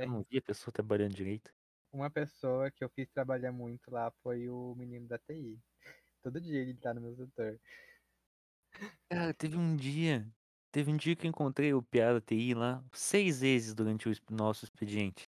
Eu 0.01 0.09
não 0.11 0.25
vi 0.31 0.39
a 0.39 0.43
pessoa 0.43 0.73
trabalhando 0.73 1.15
direito. 1.15 1.53
Uma 1.93 2.11
pessoa 2.11 2.71
que 2.71 2.83
eu 2.85 2.89
fiz 2.91 3.09
trabalhar 3.11 3.53
muito 3.53 3.91
lá 3.91 4.11
foi 4.23 4.49
o 4.49 4.75
menino 4.75 5.07
da 5.09 5.19
TI. 5.19 5.61
Todo 6.23 6.41
dia 6.41 6.61
ele 6.61 6.75
tá 6.75 6.95
no 6.95 7.01
meu 7.03 7.15
setor. 7.17 7.61
Cara, 9.11 9.33
teve 9.35 9.57
um 9.57 9.77
dia 9.77 10.31
teve 10.71 10.91
um 10.91 10.97
dia 10.97 11.17
que 11.17 11.27
eu 11.27 11.31
encontrei 11.31 11.73
o 11.75 11.83
piá 11.83 12.13
da 12.13 12.21
TI 12.21 12.55
lá 12.55 12.85
6 12.93 13.41
vezes 13.41 13.75
durante 13.75 14.09
o 14.09 14.13
nosso 14.31 14.65
expediente. 14.65 15.31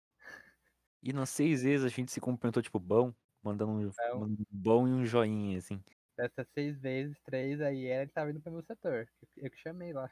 E 1.03 1.13
nas 1.13 1.31
6 1.31 1.63
vezes 1.63 1.85
a 1.85 1.89
gente 1.89 2.13
se 2.13 2.21
cumprimentou, 2.21 2.63
tipo, 2.63 2.79
bom, 2.79 3.13
mandando 3.43 3.73
um 3.73 3.91
Então, 3.99 4.15
mandando 4.15 4.43
um 4.43 4.59
bom 4.59 4.89
e 4.89 4.93
um 4.93 5.05
joinha, 5.07 5.59
assim. 5.59 5.83
dessas 6.17 6.47
seis 6.55 6.79
vezes, 6.81 7.19
três 7.25 7.61
aí 7.61 7.87
era 7.87 8.03
ele 8.03 8.11
tava 8.13 8.31
indo 8.31 8.41
pro 8.41 8.53
meu 8.53 8.63
setor. 8.63 9.09
Eu 9.37 9.51
que 9.51 9.57
chamei 9.59 9.93
lá. 9.93 10.11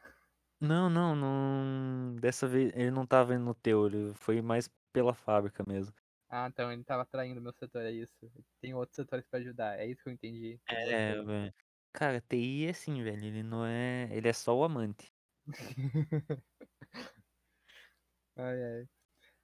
Não, 0.63 0.91
não, 0.91 1.15
não 1.17 2.17
dessa 2.17 2.47
vez 2.47 2.71
ele 2.75 2.91
não 2.91 3.05
estava 3.05 3.35
indo 3.35 3.45
no 3.45 3.55
teu, 3.55 3.87
ele 3.87 4.15
foi 4.15 4.43
mais 4.43 4.69
pela 4.93 5.15
fábrica 5.15 5.65
mesmo. 5.67 5.95
Ah, 6.29 6.47
então 6.49 6.73
ele 6.73 6.85
tava 6.85 7.05
traindo 7.07 7.41
meu 7.41 7.53
setor, 7.53 7.83
é 7.83 7.91
isso. 7.91 8.15
Tem 8.61 8.75
outros 8.75 8.97
setores 8.97 9.27
pra 9.29 9.41
ajudar. 9.41 9.79
É 9.79 9.87
isso 9.87 10.03
que 10.03 10.09
eu 10.09 10.13
entendi 10.13 10.61
É, 10.69 11.15
você. 11.15 11.17
velho. 11.17 11.55
Cara, 11.93 12.21
TI 12.21 12.67
é 12.67 12.71
assim, 12.71 13.03
velho, 13.03 13.25
ele 13.25 13.43
não 13.43 13.65
é 13.67 14.09
ele 14.17 14.29
é 14.29 14.33
só 14.33 14.57
o 14.57 14.63
amante. 14.65 15.13
Ai, 18.37 18.63
ai. 18.65 18.89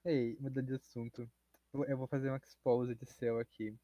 Ei, 0.05 0.37
mudando 0.39 0.67
de 0.67 0.75
assunto. 0.75 1.31
Eu 1.73 1.97
vou 1.97 2.07
fazer 2.07 2.31
um 2.31 2.35
exposed 2.37 2.97
seu 3.05 3.39
aqui. 3.39 3.77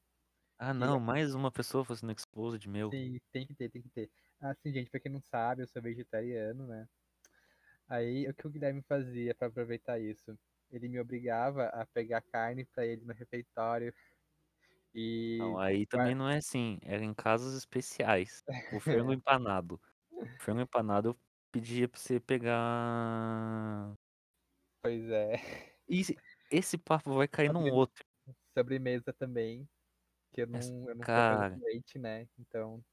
Ah 0.60 0.74
não, 0.74 1.00
mais 1.00 1.34
uma 1.36 1.52
pessoa 1.52 1.84
fazendo 1.84 2.12
exposed 2.14 2.68
meu. 2.70 2.88
assim, 2.90 3.20
tem 3.32 3.46
que 3.48 3.56
ter, 3.56 3.70
tem 3.70 3.82
que 3.82 3.90
ter. 3.90 4.10
Assim, 4.40 4.72
gente, 4.72 4.90
pra 4.90 5.00
quem 5.00 5.12
não 5.12 5.22
sabe, 5.22 5.64
eu 5.64 5.68
sou 5.68 5.82
vegetariano, 5.82 6.68
né? 6.68 6.88
Aí, 7.88 8.28
o 8.28 8.34
que 8.34 8.48
o 8.48 8.50
Guilherme 8.50 8.82
fazia 8.82 9.36
pra 9.36 9.48
aproveitar 9.48 10.00
isso? 10.00 10.38
Ele 10.72 10.88
me 10.90 11.00
obrigava 11.00 11.66
a 11.68 11.86
pegar 11.86 12.22
carne 12.22 12.66
pra 12.66 12.86
ele 12.86 13.06
no 13.06 13.14
refeitório 13.14 13.94
Não, 15.38 15.60
e... 15.60 15.60
aí 15.60 15.86
também 15.88 16.14
não 16.14 16.30
é 16.30 16.38
assim, 16.38 16.78
era 16.84 17.04
em 17.04 17.14
casos 17.14 17.56
especiais. 17.56 18.44
O 18.70 18.80
frango 18.80 19.12
empanado. 19.14 19.82
O 20.40 20.44
frango 20.44 20.62
empanado 20.62 21.10
eu 21.10 21.20
pedia 21.52 21.88
pra 21.90 22.00
você 22.00 22.20
pegar 22.20 23.94
Pois 24.82 25.10
é. 25.10 25.36
e 25.88 26.04
esse 26.52 26.78
papo 26.78 27.14
vai 27.14 27.28
cair 27.28 27.50
num 27.50 27.70
outro. 27.72 28.04
Sobremesa 28.58 29.14
também, 29.14 29.68
que 30.34 30.42
eu 30.44 30.48
Mas, 30.52 30.72
não, 30.72 30.90
eu 30.90 30.96
não 30.96 31.06
cara, 31.06 31.62
leite, 31.66 32.00
né? 32.00 32.28
Então, 32.40 32.84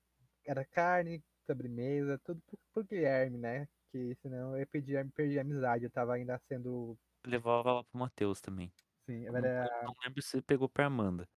era 0.47 0.65
carne, 0.67 1.23
sobremesa, 1.51 2.19
tudo 2.25 2.43
pro, 2.47 2.59
pro 2.75 2.85
Guilherme, 2.85 3.39
né? 3.39 3.69
Que 3.93 4.17
senão 4.23 4.59
eu 4.59 4.67
pedir, 4.69 5.11
perdi 5.13 5.39
a 5.39 5.43
amizade, 5.43 5.85
eu 5.85 5.91
tava 5.93 6.15
ainda 6.15 6.41
sendo, 6.49 6.99
levava 7.27 7.73
lá 7.73 7.85
pro 7.85 7.99
Matheus 7.99 8.41
também. 8.41 8.73
assim, 9.09 9.27
eu 9.27 9.33
Eu 9.33 9.41
não 9.41 9.43
lembro 9.43 9.51
era, 9.51 9.69
não 9.81 9.95
lembro 10.05 10.23
se 10.23 10.31
você 10.31 10.43
pegou 10.43 10.69
pra 10.69 10.87
Amanda. 10.87 11.29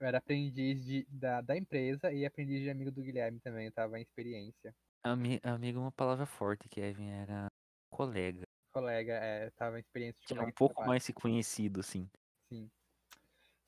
eu 0.00 0.06
era 0.06 0.18
aprendiz 0.18 0.84
de, 0.84 1.04
da, 1.08 1.40
da 1.40 1.56
empresa 1.56 2.12
e 2.12 2.24
aprendiz 2.26 2.62
de 2.62 2.70
amigo 2.70 2.90
do 2.92 3.02
Guilherme 3.02 3.40
também, 3.40 3.66
eu 3.66 3.72
tava 3.72 3.98
em 3.98 4.02
experiência. 4.02 4.74
Ami 5.04 5.40
amigo 5.42 5.78
é 5.78 5.82
uma 5.82 5.92
palavra 5.92 6.24
forte, 6.26 6.68
Kevin, 6.68 7.08
era 7.08 7.48
colega. 7.90 8.47
Colega, 8.78 9.14
é, 9.14 9.50
tava 9.50 9.76
em 9.78 9.80
experiência 9.80 10.20
de 10.20 10.28
Que 10.28 10.38
é 10.38 10.40
colega 10.40 10.46
um 10.46 10.52
pouco 10.52 10.86
mais 10.86 11.02
se 11.02 11.12
conhecido, 11.12 11.80
assim. 11.80 12.08
sim. 12.50 12.70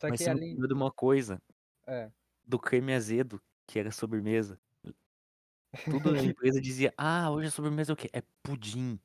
Só 0.01 0.11
Mas 0.11 0.21
que 0.21 0.25
você 0.25 0.31
além, 0.31 0.65
de 0.69 0.75
uma 0.75 0.93
coisa, 0.93 1.41
é, 1.87 2.13
do 2.45 2.59
creme 2.59 2.93
azedo, 2.95 3.41
que 3.67 3.79
era 3.79 3.91
sobremesa. 3.91 4.61
Tudo 5.89 6.11
na 6.13 6.21
empresa 6.23 6.59
dizia: 6.61 6.93
"Ah, 6.97 7.31
hoje 7.31 7.49
a 7.49 7.51
sobremesa 7.51 7.93
é 7.93 7.95
o 7.95 7.97
quê? 7.97 8.09
É 8.15 8.23
pudim". 8.43 8.99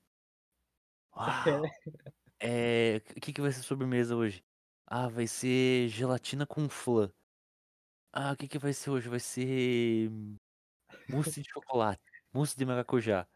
Uau! 1.15 1.71
Eh, 2.41 2.97
o 3.17 3.21
que 3.21 3.33
que 3.33 3.41
vai 3.41 3.51
ser 3.51 3.63
sobremesa 3.63 4.15
hoje? 4.15 4.43
Ah, 4.87 5.07
vai 5.09 5.27
ser 5.27 5.89
gelatina 5.89 6.45
com 6.47 6.69
flan. 6.69 7.11
Ah, 8.13 8.31
o 8.33 8.37
que 8.37 8.47
que 8.47 8.57
vai 8.59 8.73
ser 8.73 8.89
hoje? 8.91 9.09
Vai 9.09 9.19
ser 9.19 10.09
mousse 11.07 11.41
de 11.41 11.49
chocolate, 11.49 12.01
mousse 12.33 12.57
de 12.57 12.65
maracujá. 12.65 13.27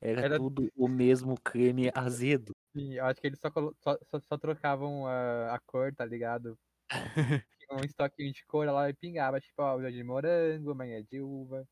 Era 0.00 0.22
era, 0.22 0.38
tudo 0.38 0.70
o 0.76 0.88
mesmo 0.88 1.34
creme 1.40 1.90
azedo. 1.94 2.52
sim, 2.76 2.94
eu 2.94 3.04
acho 3.06 3.20
que 3.20 3.26
eles 3.26 3.38
só, 3.40 3.50
só, 3.82 3.98
só, 4.10 4.20
só 4.20 4.38
trocavam 4.38 5.06
a, 5.06 5.54
a 5.54 5.58
cor, 5.60 5.94
tá 5.94 6.04
ligado? 6.04 6.58
Tinha 7.58 7.78
um 7.80 7.84
estoquinho 7.84 8.32
de 8.32 8.44
cor 8.46 8.66
lá 8.66 8.88
e 8.90 8.94
pingava, 8.94 9.40
tipo, 9.40 9.62
ó, 9.62 9.80
é 9.80 9.90
de 9.90 10.02
morango, 10.02 10.70
amanhã 10.72 10.98
é 10.98 11.02
de 11.02 11.20
uva. 11.20 11.66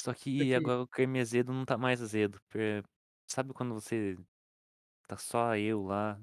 Só 0.00 0.12
que 0.12 0.54
agora 0.54 0.82
o 0.82 0.88
creme 0.88 1.20
azedo 1.20 1.52
não 1.52 1.64
tá 1.64 1.78
mais 1.78 2.02
azedo, 2.02 2.40
sabe 3.26 3.52
quando 3.54 3.74
você 3.74 4.16
tá 5.08 5.16
só 5.16 5.56
eu 5.56 5.82
lá, 5.82 6.20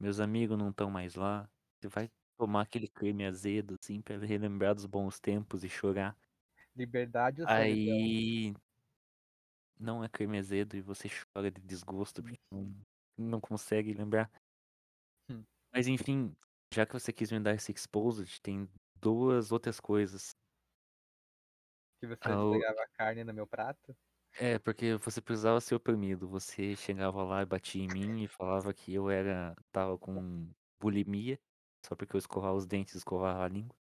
meus 0.00 0.20
amigos 0.20 0.58
não 0.58 0.70
estão 0.70 0.90
mais 0.90 1.14
lá, 1.16 1.50
você 1.80 1.88
vai 1.88 2.10
tomar 2.38 2.62
aquele 2.62 2.88
creme 2.88 3.26
azedo, 3.26 3.76
assim, 3.82 4.02
pra 4.02 4.18
relembrar 4.18 4.74
dos 4.74 4.86
bons 4.86 5.20
tempos 5.20 5.64
e 5.64 5.68
chorar. 5.68 6.16
liberdade 6.74 7.42
ou? 7.42 7.48
Aí 7.48 8.54
não 9.80 10.04
é 10.04 10.08
creme 10.08 10.38
azedo 10.38 10.76
e 10.76 10.82
você 10.82 11.08
chora 11.34 11.50
de 11.50 11.60
desgosto 11.62 12.22
porque 12.22 12.38
não, 12.52 12.74
não 13.18 13.40
consegue 13.40 13.92
lembrar. 13.94 14.30
Hum, 15.28 15.44
Mas 15.72 15.86
enfim, 15.88 16.34
já 16.72 16.86
que 16.86 16.92
você 16.92 17.12
quis 17.12 17.30
me 17.32 17.40
dar 17.40 17.54
esse 17.54 17.72
exposed, 17.72 18.40
tem 18.40 18.68
duas 19.00 19.52
outras 19.52 19.80
coisas. 19.80 20.32
que 22.00 22.06
você 22.06 22.20
Ah, 22.22 22.44
o- 22.44 22.52
desligava 22.52 22.82
a 22.82 22.88
carne 22.88 23.24
no 23.24 23.32
meu 23.34 23.46
prato? 23.46 23.96
É, 24.38 24.58
porque 24.58 24.96
você 24.96 25.20
precisava 25.20 25.60
ser 25.60 25.74
oprimido. 25.74 26.28
Você 26.28 26.74
chegava 26.76 27.22
lá 27.22 27.42
e 27.42 27.46
batia 27.46 27.82
em 27.82 27.88
mim 27.88 28.22
e 28.22 28.28
falava 28.28 28.72
que 28.72 28.92
eu 28.94 29.10
era, 29.10 29.54
tava 29.72 29.98
com 29.98 30.50
bulimia, 30.80 31.38
só 31.84 31.94
porque 31.96 32.14
eu 32.16 32.18
escovava 32.18 32.54
os 32.56 32.66
dentes 32.66 32.94
e 32.94 32.98
escovava 32.98 33.44
a 33.44 33.48
língua. 33.48 33.76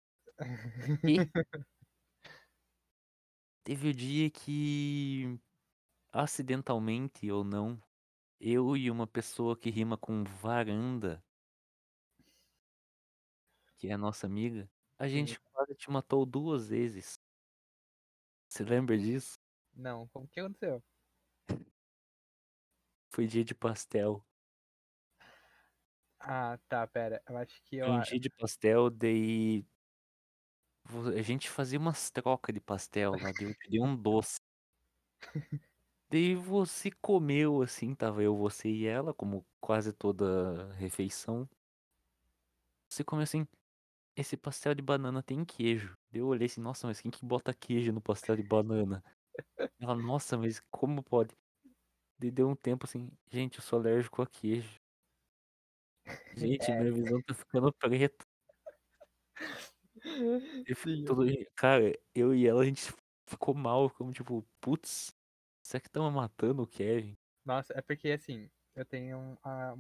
E 1.07 1.29
Teve 3.65 3.89
o 3.91 3.95
dia 3.95 4.31
que, 4.31 5.39
acidentalmente 6.15 7.31
ou 7.33 7.43
não, 7.45 7.83
eu 8.41 8.77
e 8.77 8.91
uma 8.91 9.07
pessoa 9.07 9.59
que 9.59 9.71
rima 9.71 9.99
com 9.99 10.25
varanda 10.25 11.25
que 13.79 13.89
é 13.89 13.93
a 13.93 13.99
nossa 13.99 14.27
amiga, 14.27 14.71
a 14.99 15.09
gente 15.09 15.39
quase 15.41 15.75
te 15.75 15.91
matou 15.91 16.25
2 16.27 16.69
vezes. 16.69 17.19
Você 18.51 18.65
lembra 18.65 18.97
disso? 18.99 19.39
Não, 19.73 20.07
como 20.09 20.29
que 20.29 20.41
aconteceu? 20.41 20.85
Foi 23.13 23.27
dia 23.27 23.45
de 23.45 23.55
pastel. 23.55 24.25
Ah, 26.21 26.59
tá, 26.69 26.85
espera, 26.85 27.23
eu 27.29 27.37
acho 27.37 27.63
que 27.65 27.77
eu 27.77 27.87
Foi 27.87 27.93
um 27.93 28.01
dia 28.01 28.19
de 28.21 28.31
pastel, 28.31 28.91
daí 28.91 29.67
a 31.17 31.23
gente 31.23 31.49
fazia 31.49 31.79
umas 31.79 32.11
troca 32.11 32.53
de 32.53 32.61
pastel 32.61 33.19
daí 33.19 33.35
eu 33.39 33.55
te 33.55 33.69
dei 33.71 33.81
um 33.81 33.97
doce. 33.97 34.37
Daí 36.15 36.37
você 36.37 36.93
comeu, 37.03 37.61
assim, 37.61 37.91
estava 37.93 38.23
eu, 38.23 38.37
você 38.37 38.69
e 38.71 38.87
ela, 38.87 39.13
como 39.13 39.45
quase 39.61 39.93
toda 39.93 40.73
refeição. 40.75 41.49
Você 42.91 43.05
comeu 43.05 43.23
assim: 43.25 43.47
"Esse 44.17 44.37
pastel 44.37 44.75
de 44.75 44.83
banana 44.83 45.23
tem 45.23 45.45
queijo". 45.45 45.95
Eu 46.13 46.29
olhei 46.29 46.47
assim: 46.47 46.61
"Nossa, 46.63 46.87
mas 46.87 47.01
quem 47.01 47.11
que 47.11 47.25
bota 47.27 47.55
queijo 47.55 47.93
no 47.93 48.03
pastel 48.03 48.37
de 48.37 48.43
banana?". 48.45 49.03
Ela: 49.81 49.97
"Nossa, 49.97 50.39
mas 50.39 50.61
como 50.71 51.03
pode?". 51.05 51.37
Daí 52.19 52.31
deu 52.33 52.49
um 52.51 52.57
tempo 52.57 52.87
assim: 52.87 53.11
"Gente, 53.31 53.59
eu 53.59 53.65
sou 53.65 53.79
alérgico 53.81 54.23
a 54.23 54.27
queijo". 54.29 54.81
Gente, 56.37 56.73
É. 56.73 56.75
minha 56.75 56.93
visão 56.93 57.21
tá 57.23 57.35
ficando 57.35 57.73
preta. 57.73 58.25
E 60.67 60.75
ficou 60.75 60.95
Sim. 60.95 61.05
tudo 61.05 61.29
e 61.31 61.47
cara, 61.57 61.93
eu 62.15 62.35
e 62.35 62.47
ela 62.47 62.63
a 62.63 62.65
gente 62.65 62.93
ficou 63.29 63.55
mal, 63.55 63.89
ficamos 63.89 64.15
tipo: 64.17 64.47
"Putz, 64.61 65.15
será 65.65 65.81
que 65.81 65.89
estamos 65.89 66.13
matando 66.15 66.63
o 66.63 66.67
Kevin?". 66.69 67.17
Nossa, 67.45 67.75
é 67.77 67.83
porque 67.83 68.11
assim, 68.11 68.51
eu 68.75 68.85
tenho 68.85 69.19
um 69.19 69.37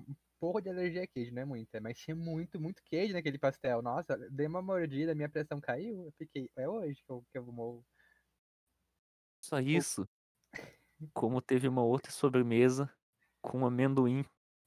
um 0.08 0.14
pouco 0.40 0.60
de 0.60 0.68
alergia 0.68 1.04
a 1.04 1.06
queijo, 1.06 1.32
não 1.34 1.40
é 1.42 1.44
muita, 1.46 1.80
mas 1.80 1.98
tinha 1.98 2.14
muito, 2.14 2.60
muito 2.60 2.82
queijo 2.84 3.14
naquele 3.14 3.38
pastel. 3.38 3.80
Nossa, 3.80 4.14
dei 4.30 4.46
uma 4.46 4.60
mordida, 4.60 5.14
minha 5.14 5.28
pressão 5.30 5.58
caiu, 5.60 6.04
eu 6.06 6.12
fiquei: 6.18 6.50
"É 6.56 6.68
hoje 6.68 7.02
que 7.02 7.10
eu 7.10 7.24
que 7.32 7.38
eu 7.38 7.46
morro". 7.46 7.84
Só 9.40 9.60
isso 9.60 10.08
como 11.12 11.40
teve 11.40 11.66
uma 11.68 11.82
outra 11.82 12.12
sobremesa 12.12 12.92
com 13.42 13.64
amendoim, 13.66 14.24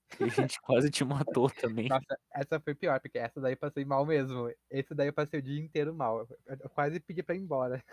que 0.09 0.23
a 0.25 0.29
gente 0.29 0.59
quase 0.61 0.89
te 0.91 1.03
matou 1.05 1.49
também. 1.49 1.89
Nossa, 1.89 2.19
essa 2.33 2.59
foi 2.59 2.75
pior, 2.75 2.99
porque 2.99 3.17
essa 3.17 3.39
daí 3.41 3.53
eu 3.53 3.57
passei 3.57 3.85
mal 3.85 4.05
mesmo. 4.05 4.49
Esse 4.69 4.93
daí 4.95 5.07
eu 5.07 5.13
passei 5.13 5.39
o 5.39 5.43
dia 5.43 5.59
inteiro 5.61 5.93
mal. 5.95 6.27
Eu 6.45 6.69
quase 6.69 6.99
pedi 6.99 7.23
pra 7.23 7.35
ir 7.35 7.39
embora. 7.39 7.83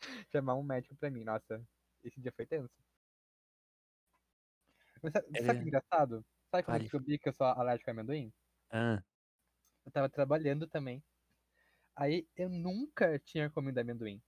Chamar 0.32 0.54
um 0.56 0.62
médico 0.62 0.96
pra 0.96 1.10
mim. 1.10 1.24
Nossa, 1.24 1.62
esse 2.04 2.20
dia 2.20 2.32
foi 2.36 2.46
tenso. 2.46 2.70
Mas 5.02 5.12
sa 5.12 5.20
sabe 5.44 5.56
o 5.56 5.56
que 5.58 5.64
é 5.64 5.64
É. 5.64 5.68
engraçado? 5.68 6.24
Sabe 6.50 6.64
como 6.64 6.76
eu 6.76 6.80
descobri 6.80 7.18
que 7.18 7.28
eu 7.28 7.32
sou 7.32 7.46
alérgico 7.46 7.90
a 7.90 7.92
amendoim? 7.92 8.32
Hã. 8.70 9.02
Eu 9.86 9.90
estava 9.90 10.08
trabalhando 10.10 10.66
também, 10.68 11.02
aí 11.96 12.28
eu 12.36 12.48
nunca 12.50 13.18
tinha 13.20 13.50
comido 13.50 13.78
amendoim. 13.78 14.22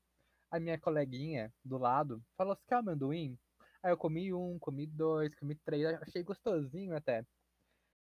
A 0.51 0.61
minha 0.61 0.81
coleguinha 0.81 1.55
do 1.65 1.79
lado 1.79 2.25
falou: 2.37 2.57
"Você 2.57 2.65
quer 2.69 2.77
amendoim?". 2.77 3.39
Aí 3.83 3.93
eu 3.93 3.99
comi 3.99 4.33
1, 4.35 4.59
comi 4.61 4.87
2, 4.87 5.35
comi 5.37 5.57
3, 5.57 5.87
a 5.87 6.01
achei 6.03 6.23
gostosinho 6.25 6.97
até. 6.97 7.27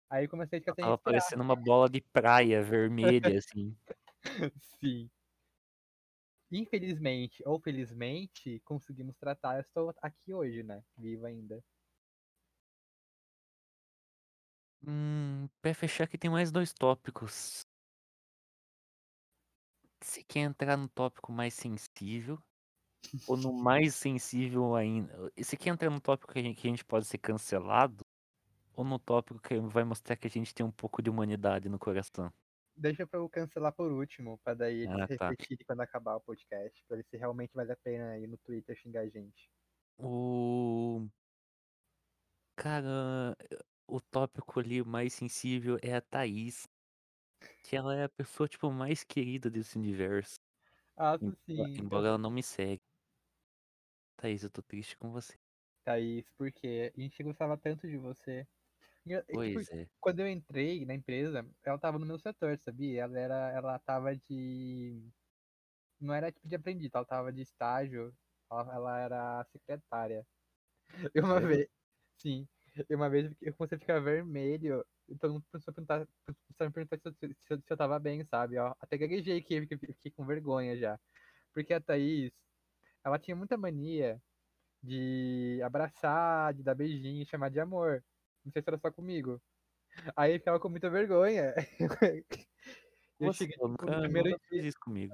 Aí 0.10 0.28
comecei 0.28 0.60
a 0.60 0.62
ficar 0.62 0.76
sem 0.76 0.88
respirar. 0.88 1.26
parecendo 1.28 1.44
uma 1.44 1.56
bola 1.56 1.90
de 1.90 2.02
praia 2.02 2.62
vermelha, 2.64 3.38
assim. 3.38 3.76
Sim. 4.82 5.10
Infelizmente 6.52 7.44
ou 7.46 7.60
felizmente, 7.60 8.60
conseguimos 8.62 9.16
tratar, 9.18 9.56
eu 9.58 9.62
estou 9.62 9.94
aqui 10.02 10.34
hoje, 10.34 10.62
né, 10.64 10.84
vivo 10.98 11.26
ainda. 11.26 11.64
Hum, 14.86 15.48
pra 15.62 15.74
fechar 15.74 16.04
aqui 16.06 16.18
tem 16.18 16.30
mais 16.30 16.52
2 16.52 16.74
tópicos. 16.74 17.62
Você 20.02 20.24
quer 20.24 20.42
entrar 20.42 20.78
no 20.78 20.88
tópico 20.90 21.32
mais 21.32 21.54
sensível, 21.54 22.40
ou 23.28 23.38
no 23.38 23.54
mais 23.54 23.96
sensível 23.96 24.76
ainda? 24.76 25.32
Você 25.38 25.58
quer 25.58 25.70
entrar 25.72 25.90
no 25.92 26.02
tópico 26.02 26.34
que 26.34 26.40
a 26.40 26.44
gen 26.44 26.56
que 26.56 26.68
a 26.68 26.72
gente 26.72 26.86
pode 26.86 27.06
ser 27.08 27.20
cancelado, 27.20 28.06
ou 28.74 28.86
no 28.86 29.00
tópico 29.00 29.42
que 29.42 29.60
vai 29.62 29.84
mostrar 29.86 30.18
que 30.18 30.28
a 30.28 30.32
gente 30.32 30.54
tem 30.56 30.66
um 30.66 30.72
pouco 30.72 31.02
de 31.02 31.10
humanidade 31.12 31.70
no 31.70 31.80
coração? 31.80 32.32
Deixa 32.80 33.06
pra 33.06 33.20
eu 33.20 33.30
cancelar 33.30 33.74
por 33.74 33.92
último, 33.92 34.38
pra 34.40 34.54
daí 34.54 34.80
eles 34.84 35.02
Ah, 35.02 35.08
tá. 35.16 35.34
refletirem 35.36 35.66
quando 35.68 35.82
acabar 35.82 36.16
o 36.16 36.22
podcast, 36.22 36.82
pra 36.88 36.96
ver 36.96 37.04
se 37.04 37.18
realmente 37.18 37.52
vale 37.54 37.74
a 37.74 37.78
pena 37.78 38.18
ir 38.18 38.26
no 38.26 38.38
Twitter 38.38 38.74
xingar 38.74 39.02
a 39.02 39.10
gente. 39.10 39.50
O 39.98 41.10
Cara, 42.58 43.36
o 43.88 44.00
tópico 44.02 44.60
ali 44.60 44.84
mais 44.84 45.14
sensível 45.14 45.78
é 45.82 45.96
a 45.96 46.02
Thaís. 46.02 46.64
Que 47.64 47.76
ela 47.78 47.96
é 47.96 48.06
a 48.06 48.10
pessoa, 48.10 48.48
tipo, 48.50 48.72
mais 48.72 49.04
querida 49.04 49.50
desse 49.50 49.78
universo. 49.78 50.36
Embora 51.22 51.34
sim, 51.46 51.80
embora 51.80 52.08
ela 52.10 52.18
não 52.18 52.32
me 52.32 52.44
segue. 52.44 52.80
Thaís, 54.18 54.44
eu 54.44 54.50
tô 54.52 54.62
triste 54.62 54.98
com 54.98 55.12
você. 55.12 55.40
Thaís, 55.86 56.30
porque 56.38 56.92
a 56.96 57.00
gente 57.02 57.24
gostava 57.24 57.58
tanto 57.58 57.88
de 57.88 57.98
você. 57.98 58.48
Eu 59.30 59.38
tipo, 59.40 59.60
Pois 59.60 59.72
é. 59.72 59.90
quando 60.00 60.20
eu 60.22 60.30
entrei 60.30 60.86
na 60.86 60.94
empresa, 60.94 61.40
ela 61.64 61.76
estava 61.76 62.00
no 62.00 62.06
meu 62.06 62.20
setor, 62.20 62.58
sabia? 62.60 63.04
Ela 63.04 63.20
era 63.20 63.52
ela 63.52 63.76
estava 63.78 64.16
de 64.16 65.12
não 66.00 66.14
era 66.14 66.32
tipo 66.32 66.48
de 66.48 66.56
aprendiz, 66.56 66.92
ela 66.94 67.04
estava 67.04 67.34
de 67.34 67.42
estágio, 67.42 68.16
ela 68.52 68.76
ela 68.76 69.00
era 69.00 69.46
secretária. 69.46 70.28
E 71.16 71.22
uma 71.22 71.40
Sério? 71.40 71.42
vez 71.42 71.68
sim, 72.18 72.48
e 72.90 72.96
uma 72.96 73.10
vez 73.10 73.34
eu 73.42 73.56
comecei 73.56 73.78
a 73.78 73.80
ficar 73.82 74.00
vermelho, 74.02 74.86
e 75.08 75.18
todo 75.18 75.34
mundo 75.34 75.46
começou 75.52 75.72
a 75.72 75.76
perguntar 75.76 76.08
a 76.60 76.72
perguntar 76.72 77.00
se 77.00 77.08
eu 77.10 77.14
se 77.40 77.54
eu 77.54 77.58
se 77.62 77.72
eu 77.72 77.76
estava 77.76 78.00
bem, 78.00 78.24
sabe, 78.26 78.58
ó. 78.60 78.76
Até 78.80 78.98
gaguejei 78.98 79.40
aqui, 79.40 79.62
fiquei 79.62 79.78
fiquei 79.94 80.12
com 80.12 80.26
vergonha 80.26 80.78
já. 80.78 81.00
Porque 81.54 81.74
a 81.74 81.82
Thaís, 81.82 82.34
ela 83.04 83.20
tinha 83.20 83.36
muita 83.36 83.58
mania 83.58 84.22
de 84.84 85.62
abraçar, 85.64 86.54
de 86.54 86.64
dar 86.64 86.76
beijinho, 86.76 87.26
chamar 87.28 87.50
de 87.52 87.60
amor. 87.60 88.04
Não 88.50 88.54
sei 88.54 88.64
se 88.64 88.70
era 88.70 88.80
só 88.80 88.92
comigo. 88.92 89.40
Aí 90.18 90.34
eu 90.34 90.40
ficava 90.40 90.60
com 90.60 90.70
muita 90.70 90.90
vergonha. 90.90 91.54
Eu 93.20 93.32
Você 93.32 93.46
cheguei, 93.46 93.58
tipo, 93.58 93.68
no 93.68 93.78
primeiro 93.78 94.30
dia 94.30 94.40
fez 94.48 94.66
isso 94.66 94.80
comigo. 94.80 95.14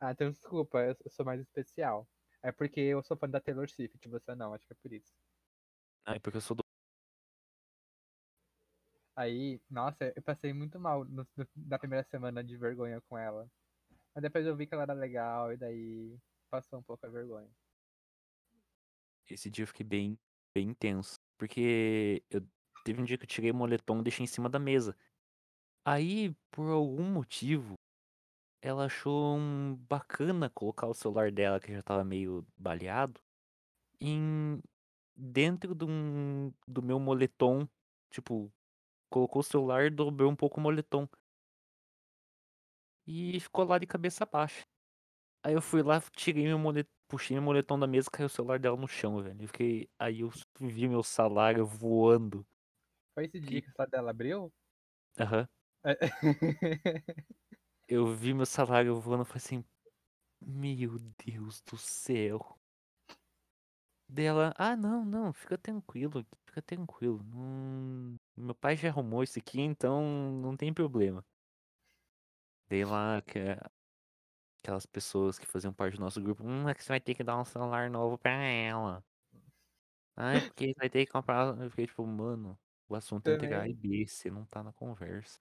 ah, 0.00 0.10
então 0.10 0.28
desculpa, 0.28 0.80
eu 0.80 0.96
sou 1.08 1.24
mais 1.24 1.40
especial. 1.40 2.06
É 2.42 2.50
porque 2.50 2.80
eu 2.80 3.00
sou 3.00 3.16
fã 3.16 3.30
da 3.30 3.40
Taylor 3.40 3.70
Swift, 3.70 3.96
você 4.08 4.34
não, 4.34 4.52
acho 4.52 4.66
que 4.66 4.72
é 4.72 4.76
por 4.82 4.92
isso. 4.92 5.14
Ah, 6.04 6.16
é 6.16 6.18
porque 6.18 6.36
eu 6.36 6.40
sou 6.40 6.56
do 6.56 6.64
Aí, 9.14 9.62
nossa, 9.70 10.12
eu 10.16 10.22
passei 10.22 10.52
muito 10.52 10.80
mal 10.80 11.04
no 11.04 11.24
no 11.36 11.48
na 11.54 11.78
primeira 11.78 12.04
semana 12.10 12.42
de 12.42 12.56
vergonha 12.56 13.00
com 13.02 13.16
ela. 13.16 13.48
Mas 14.12 14.22
depois 14.22 14.44
eu 14.44 14.56
vi 14.56 14.66
que 14.66 14.74
ela 14.74 14.82
era 14.82 14.92
legal 14.94 15.52
e 15.52 15.56
daí 15.56 16.18
passou 16.50 16.80
um 16.80 16.82
pouco 16.82 17.06
a 17.06 17.08
vergonha. 17.08 17.48
Esse 19.30 19.48
dia 19.48 19.62
eu 19.62 19.68
fiquei 19.68 19.86
bem 19.86 20.18
bem 20.52 20.74
tenso, 20.74 21.20
porque 21.38 22.22
eu 22.30 22.40
teve 22.84 23.00
um 23.02 23.04
dia 23.04 23.18
que 23.18 23.24
eu 23.24 23.28
tirei 23.28 23.50
o 23.50 23.54
moletom 23.54 24.00
e 24.00 24.04
deixei 24.04 24.24
em 24.24 24.26
cima 24.28 24.48
da 24.48 24.58
mesa. 24.58 24.96
Aí, 25.84 26.34
por 26.50 26.70
algum 26.70 27.04
motivo, 27.04 27.74
ela 28.62 28.86
achou, 28.86 29.36
hum, 29.36 29.76
bacana 29.88 30.50
colocar 30.50 30.86
o 30.86 30.94
celular 30.94 31.30
dela, 31.32 31.60
que 31.60 31.72
já 31.72 31.80
estava 31.80 32.04
meio 32.04 32.46
baleado, 32.56 33.20
em 34.00 34.60
dentro 35.16 35.74
de 35.74 35.84
um 35.84 36.52
do 36.66 36.82
meu 36.82 36.98
moletom, 37.00 37.68
tipo, 38.10 38.52
colocou 39.10 39.40
o 39.40 39.44
celular 39.44 39.86
e 39.86 39.90
dobrou 39.90 40.30
um 40.30 40.36
pouco 40.36 40.60
o 40.60 40.62
moletom. 40.62 41.08
E 43.06 43.38
ficou 43.40 43.64
lá 43.64 43.78
de 43.78 43.86
cabeça 43.86 44.26
baixa. 44.26 44.66
Aí 45.42 45.54
eu 45.54 45.62
fui 45.62 45.82
lá, 45.82 46.00
tirei 46.16 46.44
meu 46.44 46.58
mole 46.58 46.86
puxei 47.08 47.36
meu 47.36 47.42
moletom 47.42 47.78
da 47.78 47.86
mesa, 47.86 48.10
caiu 48.10 48.26
o 48.26 48.30
celular 48.30 48.58
dela 48.58 48.76
no 48.76 48.88
chão, 48.88 49.22
velho. 49.22 49.42
Eu 49.42 49.48
fiquei 49.48 49.88
aí 49.98 50.20
eu 50.20 50.30
vi 50.60 50.88
meu 50.88 51.02
salário 51.02 51.66
voando. 51.66 52.46
Foi 53.16 53.24
esse 53.26 53.40
dia 53.40 53.60
que 53.62 53.68
o 53.68 53.70
celular 53.72 53.88
dela 53.90 54.10
abriu? 54.10 54.52
Aham. 55.18 55.46
É. 55.82 55.94
Eu 57.88 58.06
vi 58.14 58.32
meu 58.34 58.46
salário 58.46 58.98
voando, 59.00 59.22
eu 59.22 59.26
falei 59.26 59.38
assim: 59.44 59.64
"Meu 60.40 60.98
Deus 61.24 61.62
do 61.62 61.76
céu". 61.78 62.58
Daí 64.08 64.26
ela: 64.26 64.54
"Ah, 64.58 64.76
não, 64.76 65.04
não, 65.04 65.32
fica 65.32 65.58
tranquilo, 65.58 66.26
fica 66.46 66.62
tranquilo, 66.62 67.22
não 67.24 68.16
meu 68.36 68.54
pai 68.54 68.76
já 68.76 68.88
arrumou 68.88 69.22
isso 69.22 69.38
aqui, 69.38 69.60
então 69.60 70.02
não 70.42 70.56
tem 70.56 70.72
problema". 70.74 71.24
Daí 72.68 72.84
lá 72.84 73.20
que 73.22 73.38
é 73.38 73.58
aquelas 74.62 74.86
pessoas 74.86 75.38
que 75.38 75.46
faziam 75.46 75.72
parte 75.74 75.96
do 75.96 76.00
nosso 76.00 76.20
grupo: 76.22 76.44
"Hum, 76.44 76.68
é 76.68 76.74
que 76.74 76.82
você 76.84 76.88
vai 76.90 77.00
ter 77.00 77.14
que 77.14 77.24
dar 77.24 77.38
um 77.40 77.44
celular 77.44 77.90
novo 77.90 78.18
pra 78.18 78.32
ela". 78.32 79.04
"Ai, 80.16 80.40
porque 80.42 80.72
vai 80.78 80.88
ter 80.90 81.04
que 81.06 81.12
comprar" 81.12 81.56
eu 81.60 81.70
fiquei 81.70 81.86
tipo: 81.86 82.06
"Mano, 82.06 82.58
o 82.88 82.94
assunto 82.96 83.28
é 83.28 83.32
entre 83.32 83.54
A 83.54 83.68
e 83.68 83.72
Também. 83.72 83.74
B, 83.74 84.06
você 84.06 84.30
não 84.30 84.46
tá 84.46 84.62
na 84.62 84.72
conversa". 84.72 85.40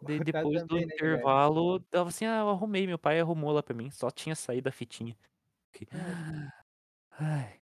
Daí 0.00 0.20
depois 0.20 0.62
do 0.64 0.78
também, 0.78 0.86
né, 0.86 0.94
velho? 1.10 1.30
intervalo, 1.30 1.84
falou 1.92 2.08
assim: 2.08 2.26
"Ah, 2.26 2.40
eu 2.40 2.50
arrumei, 2.50 2.86
meu 2.86 2.98
pai 2.98 3.20
arrumou 3.20 3.52
lá 3.52 3.62
pra 3.62 3.74
mim, 3.74 3.90
só 3.90 4.10
tinha 4.10 4.36
saído 4.36 4.68
a 4.68 4.72
fitinha". 4.72 5.16
É. 5.92 5.98
Ai, 7.10 7.62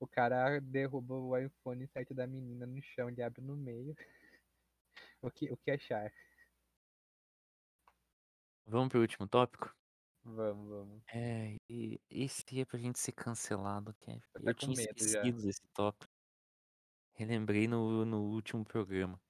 O 0.00 0.06
cara 0.08 0.60
derruba 0.60 1.14
o 1.14 1.36
iPhone 1.38 1.86
7 1.88 2.14
da 2.14 2.26
menina 2.26 2.66
no 2.66 2.80
chão, 2.82 3.08
ele 3.10 3.22
abre 3.22 3.42
no 3.42 3.56
meio. 3.56 3.94
O 5.22 5.30
que, 5.30 5.50
o 5.52 5.56
que 5.56 5.70
achar? 5.72 6.12
vamos 8.66 8.90
pro 8.90 9.00
último 9.00 9.26
tópico? 9.28 9.74
Vamos, 10.24 10.68
vamos. 10.68 11.04
É, 11.12 11.56
e 11.68 12.00
esse 12.10 12.44
é 12.60 12.64
pra 12.64 12.78
gente 12.78 12.98
ser 12.98 13.12
cancelado, 13.12 13.94
Kevin. 14.00 14.22
Tá 14.42 14.52
Eu 14.52 14.54
com 14.54 14.66
tinha 14.66 14.74
medo 14.74 15.06
já. 15.06 15.28
esquecido 15.28 15.42
desse 15.42 15.60
tópico. 15.74 16.12
Relembrei 17.14 17.68
no, 17.68 18.04
no 18.04 18.22
último 18.22 18.64
programa. 18.64 19.20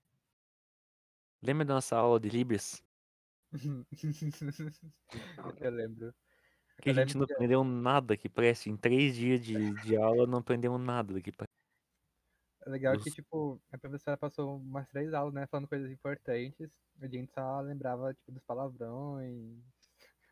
Lembra 1.43 1.65
da 1.65 1.75
nossa 1.75 1.97
aula 1.97 2.19
de 2.19 2.29
Libras? 2.31 2.83
Eu 5.61 5.71
lembro. 5.71 6.15
Que 6.81 6.91
Eu 6.91 6.93
a 6.93 6.97
gente 6.97 7.17
não 7.17 7.27
que 7.27 7.35
aprendeu 7.35 7.63
nada 7.63 8.17
que 8.17 8.29
preste. 8.29 8.71
Em 8.71 8.77
três 8.77 9.15
dias 9.15 9.41
de, 9.41 9.75
de 9.83 9.97
aula 9.97 10.27
não 10.27 10.39
aprendemos 10.39 10.81
nada 10.81 11.21
que 11.21 11.31
preste. 11.31 11.53
é 12.67 12.71
legal 12.71 12.99
que, 12.99 13.11
Os- 13.11 13.15
tipo, 13.15 13.61
a 13.71 13.79
professora 13.79 14.17
passou 14.17 14.57
umas 14.57 14.89
três 14.89 15.13
aulas, 15.13 15.35
né, 15.35 15.47
falando 15.47 15.69
coisas 15.69 15.91
importantes. 15.91 16.71
A 17.01 17.07
gente 17.07 17.33
só 17.33 17.61
lembrava, 17.61 18.15
tipo, 18.15 18.33
dos 18.33 18.43
palavrões. 18.43 19.59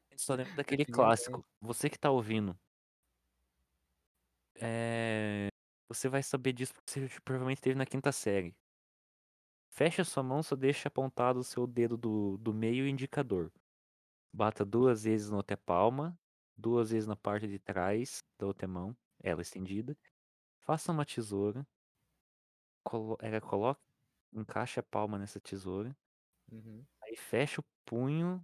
A 0.08 0.14
gente 0.14 0.22
só 0.22 0.34
lembra 0.34 0.54
daquele 0.54 0.78
Definições. 0.84 1.06
clássico. 1.06 1.46
Você 1.60 1.90
que 1.90 1.98
tá 1.98 2.10
ouvindo. 2.10 2.58
É... 4.56 5.48
Você 5.92 6.08
vai 6.08 6.22
saber 6.22 6.54
disso 6.54 6.72
porque 6.74 6.90
você 6.90 7.20
provavelmente 7.20 7.60
teve 7.60 7.76
na 7.76 7.84
quinta 7.84 8.10
série. 8.10 8.56
Fecha 9.68 10.02
sua 10.04 10.22
mão, 10.22 10.42
só 10.42 10.56
deixa 10.56 10.88
apontado 10.88 11.38
o 11.38 11.44
seu 11.44 11.66
dedo 11.66 11.98
do, 11.98 12.38
do 12.38 12.54
meio 12.54 12.86
e 12.86 12.90
indicador. 12.90 13.52
Bata 14.32 14.64
duas 14.64 15.04
vezes 15.04 15.28
na 15.28 15.36
outra 15.36 15.56
palma, 15.56 16.18
duas 16.56 16.90
vezes 16.90 17.06
na 17.06 17.14
parte 17.14 17.46
de 17.46 17.58
trás 17.58 18.24
da 18.38 18.46
outra 18.46 18.66
mão, 18.66 18.96
ela 19.22 19.42
estendida. 19.42 19.94
Faça 20.60 20.92
uma 20.92 21.04
tesoura. 21.04 21.66
Colo... 22.82 23.18
Ela 23.20 23.40
coloca, 23.40 23.80
encaixa 24.32 24.80
a 24.80 24.82
palma 24.82 25.18
nessa 25.18 25.38
tesoura. 25.40 25.94
Uhum. 26.50 26.86
Aí 27.02 27.16
fecha 27.16 27.60
o 27.60 27.64
punho, 27.84 28.42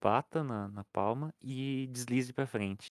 bata 0.00 0.42
na, 0.42 0.66
na 0.66 0.84
palma 0.84 1.32
e 1.40 1.86
deslize 1.92 2.32
pra 2.32 2.46
frente. 2.46 2.88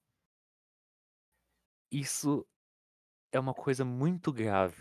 Isso 1.91 2.45
é 3.35 3.39
uma 3.39 3.53
coisa 3.53 3.83
muito 3.83 4.31
grave. 4.31 4.79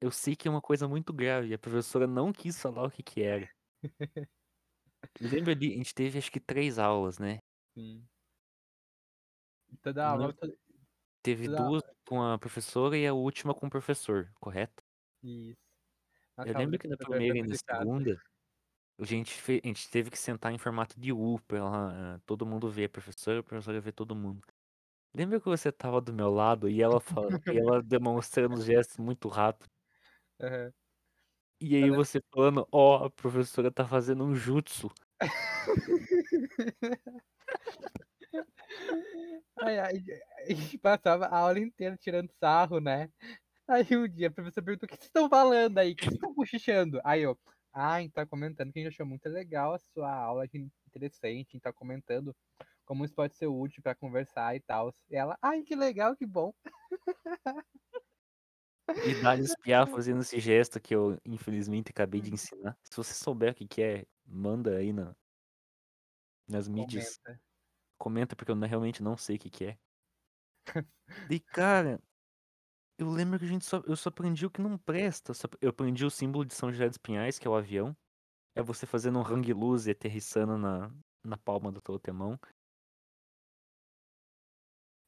Eu 0.00 0.10
sei 0.10 0.36
que 0.36 0.46
é 0.46 0.50
uma 0.50 0.60
coisa 0.60 0.86
muito 0.86 1.12
grave 1.12 1.48
e 1.48 1.54
a 1.54 1.58
professora 1.58 2.06
não 2.06 2.32
quis 2.32 2.60
falar 2.60 2.84
o 2.86 2.90
que 2.90 3.02
que 3.02 3.22
era. 3.22 3.50
Lembra 5.20 5.54
de, 5.54 5.72
a 5.72 5.76
gente 5.76 5.94
teve 5.94 6.18
acho 6.18 6.30
que 6.30 6.40
três 6.40 6.78
aulas, 6.78 7.18
né? 7.18 7.38
Sim. 7.74 8.06
Toda 9.82 10.06
aula, 10.06 10.32
toda... 10.34 10.54
teve 11.22 11.46
toda 11.46 11.64
duas 11.64 11.82
com 12.06 12.22
a 12.22 12.38
professora 12.38 12.96
e 12.98 13.06
a 13.06 13.14
última 13.14 13.54
com 13.54 13.66
o 13.66 13.70
professor, 13.70 14.30
correto? 14.40 14.82
Isso. 15.22 15.56
Eu 16.38 16.44
aula 16.48 16.58
lembro 16.58 16.78
que 16.78 16.88
na 16.88 16.96
primeira 16.96 17.38
e 17.38 17.42
na 17.42 17.54
segunda, 17.54 18.22
a 18.98 19.04
gente, 19.04 19.40
a 19.48 19.66
gente 19.66 19.90
teve 19.90 20.10
que 20.10 20.18
sentar 20.18 20.52
em 20.52 20.58
formato 20.58 20.98
de 20.98 21.12
U 21.12 21.38
pra 21.46 21.58
ela, 21.58 22.16
ah, 22.16 22.20
todo 22.26 22.46
mundo 22.46 22.70
ver 22.70 22.86
a 22.86 22.90
professora, 22.90 23.40
a 23.40 23.42
professora 23.42 23.80
ver 23.80 23.92
todo 23.92 24.14
mundo. 24.14 24.42
Lembra 25.14 25.40
que 25.40 25.46
você 25.46 25.72
tava 25.72 26.00
do 26.00 26.12
meu 26.12 26.30
lado 26.30 26.68
e 26.68 26.82
ela, 26.82 27.00
fala... 27.00 27.40
e 27.46 27.58
ela 27.58 27.82
demonstrando 27.86 28.54
os 28.54 28.64
gestos 28.64 28.98
muito 28.98 29.28
rápido? 29.28 29.70
Aham. 30.40 30.72
E 31.60 31.76
Eu 31.76 31.84
aí 31.84 31.90
você 31.90 32.20
falando, 32.32 32.66
ó, 32.72 33.04
a 33.04 33.10
professora 33.10 33.70
tá 33.70 33.86
fazendo 33.86 34.24
um 34.24 34.34
jutsu. 34.34 34.90
Ai, 39.60 39.78
ai, 39.78 40.04
a 40.46 40.54
gente 40.54 40.78
passava 40.78 41.26
a 41.26 41.38
aula 41.38 41.58
inteira 41.58 41.96
tirando 41.96 42.30
sarro, 42.40 42.80
né? 42.80 43.10
Aí 43.68 43.84
um 43.96 44.08
dia 44.08 44.28
a 44.28 44.30
professora 44.30 44.64
perguntou: 44.64 44.86
o 44.86 44.90
que 44.90 44.96
vocês 44.96 45.06
estão 45.06 45.28
falando 45.28 45.78
aí? 45.78 45.92
O 45.92 45.96
que 45.96 46.04
vocês 46.04 46.14
estão 46.14 46.34
cochichando? 46.34 47.00
Aí 47.04 47.22
eu, 47.22 47.38
ah, 47.72 47.94
a 47.94 48.00
gente 48.00 48.12
tá 48.12 48.26
comentando 48.26 48.72
que 48.72 48.78
a 48.80 48.82
gente 48.82 48.94
achou 48.94 49.06
muito 49.06 49.28
legal 49.28 49.74
a 49.74 49.78
sua 49.78 50.12
aula, 50.12 50.46
interessante, 50.86 51.48
a 51.50 51.52
gente 51.52 51.60
tá 51.60 51.72
comentando 51.72 52.34
como 52.90 53.04
isso 53.04 53.14
pode 53.14 53.36
ser 53.36 53.46
útil 53.46 53.80
pra 53.84 53.94
conversar 53.94 54.56
e 54.56 54.58
tal. 54.58 54.92
E 55.08 55.14
ela, 55.14 55.38
ai, 55.40 55.62
que 55.62 55.76
legal, 55.76 56.16
que 56.16 56.26
bom. 56.26 56.52
E 58.88 59.22
dá-lhe 59.22 59.42
espiar 59.44 59.86
fazendo 59.96 60.22
esse 60.22 60.40
gesto 60.40 60.80
que 60.80 60.92
eu, 60.92 61.16
infelizmente, 61.24 61.90
acabei 61.90 62.20
de 62.20 62.34
ensinar. 62.34 62.76
Se 62.82 62.96
você 62.96 63.14
souber 63.14 63.52
o 63.52 63.54
que 63.54 63.68
que 63.68 63.80
é, 63.80 64.06
manda 64.26 64.76
aí 64.76 64.92
na, 64.92 65.14
nas 66.48 66.66
mídias. 66.66 67.16
Comenta. 67.18 67.42
Comenta, 67.96 68.34
porque 68.34 68.50
eu 68.50 68.56
não- 68.56 68.66
realmente 68.66 69.04
não 69.04 69.16
sei 69.16 69.36
o 69.36 69.38
que 69.38 69.50
que 69.50 69.64
é. 69.66 69.78
E, 71.30 71.38
cara, 71.38 72.02
eu 72.98 73.08
lembro 73.08 73.38
que 73.38 73.44
a 73.44 73.48
gente 73.48 73.64
só, 73.64 73.80
eu 73.86 73.94
só 73.94 74.08
aprendi 74.08 74.44
o 74.46 74.50
que 74.50 74.60
não 74.60 74.76
presta. 74.76 75.32
Só- 75.32 75.46
eu 75.60 75.70
aprendi 75.70 76.04
o 76.04 76.10
símbolo 76.10 76.44
de 76.44 76.54
São 76.56 76.72
José 76.72 76.88
dos 76.88 76.98
Pinhais, 76.98 77.38
que 77.38 77.46
é 77.46 77.50
o 77.50 77.54
avião. 77.54 77.96
É 78.56 78.60
você 78.60 78.84
fazendo 78.84 79.20
um 79.20 79.22
hang 79.22 79.52
loose 79.52 79.88
e 79.88 79.92
aterrissando 79.92 80.58
na, 80.58 80.92
na 81.24 81.36
palma 81.38 81.70
da 81.70 81.80
tua 81.80 81.92
outra 81.92 82.12
mão. 82.12 82.36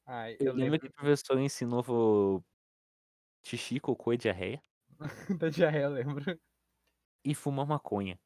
Ai, 0.06 0.38
Eu 0.38 0.52
eu 0.54 0.54
lembro 0.54 0.78
que 0.78 0.86
lembro 0.86 0.88
o 0.88 0.92
professor 0.92 1.38
ensinou 1.38 1.82
o 1.88 2.42
xixi, 3.46 3.78
cocô 3.80 4.12
e 4.12 4.16
diarreia. 4.16 4.60
da 5.38 5.48
diarreia, 5.48 5.84
eu 5.84 5.90
lembro. 5.90 6.40
E 7.24 7.34
fumar 7.34 7.66
maconha. 7.66 8.16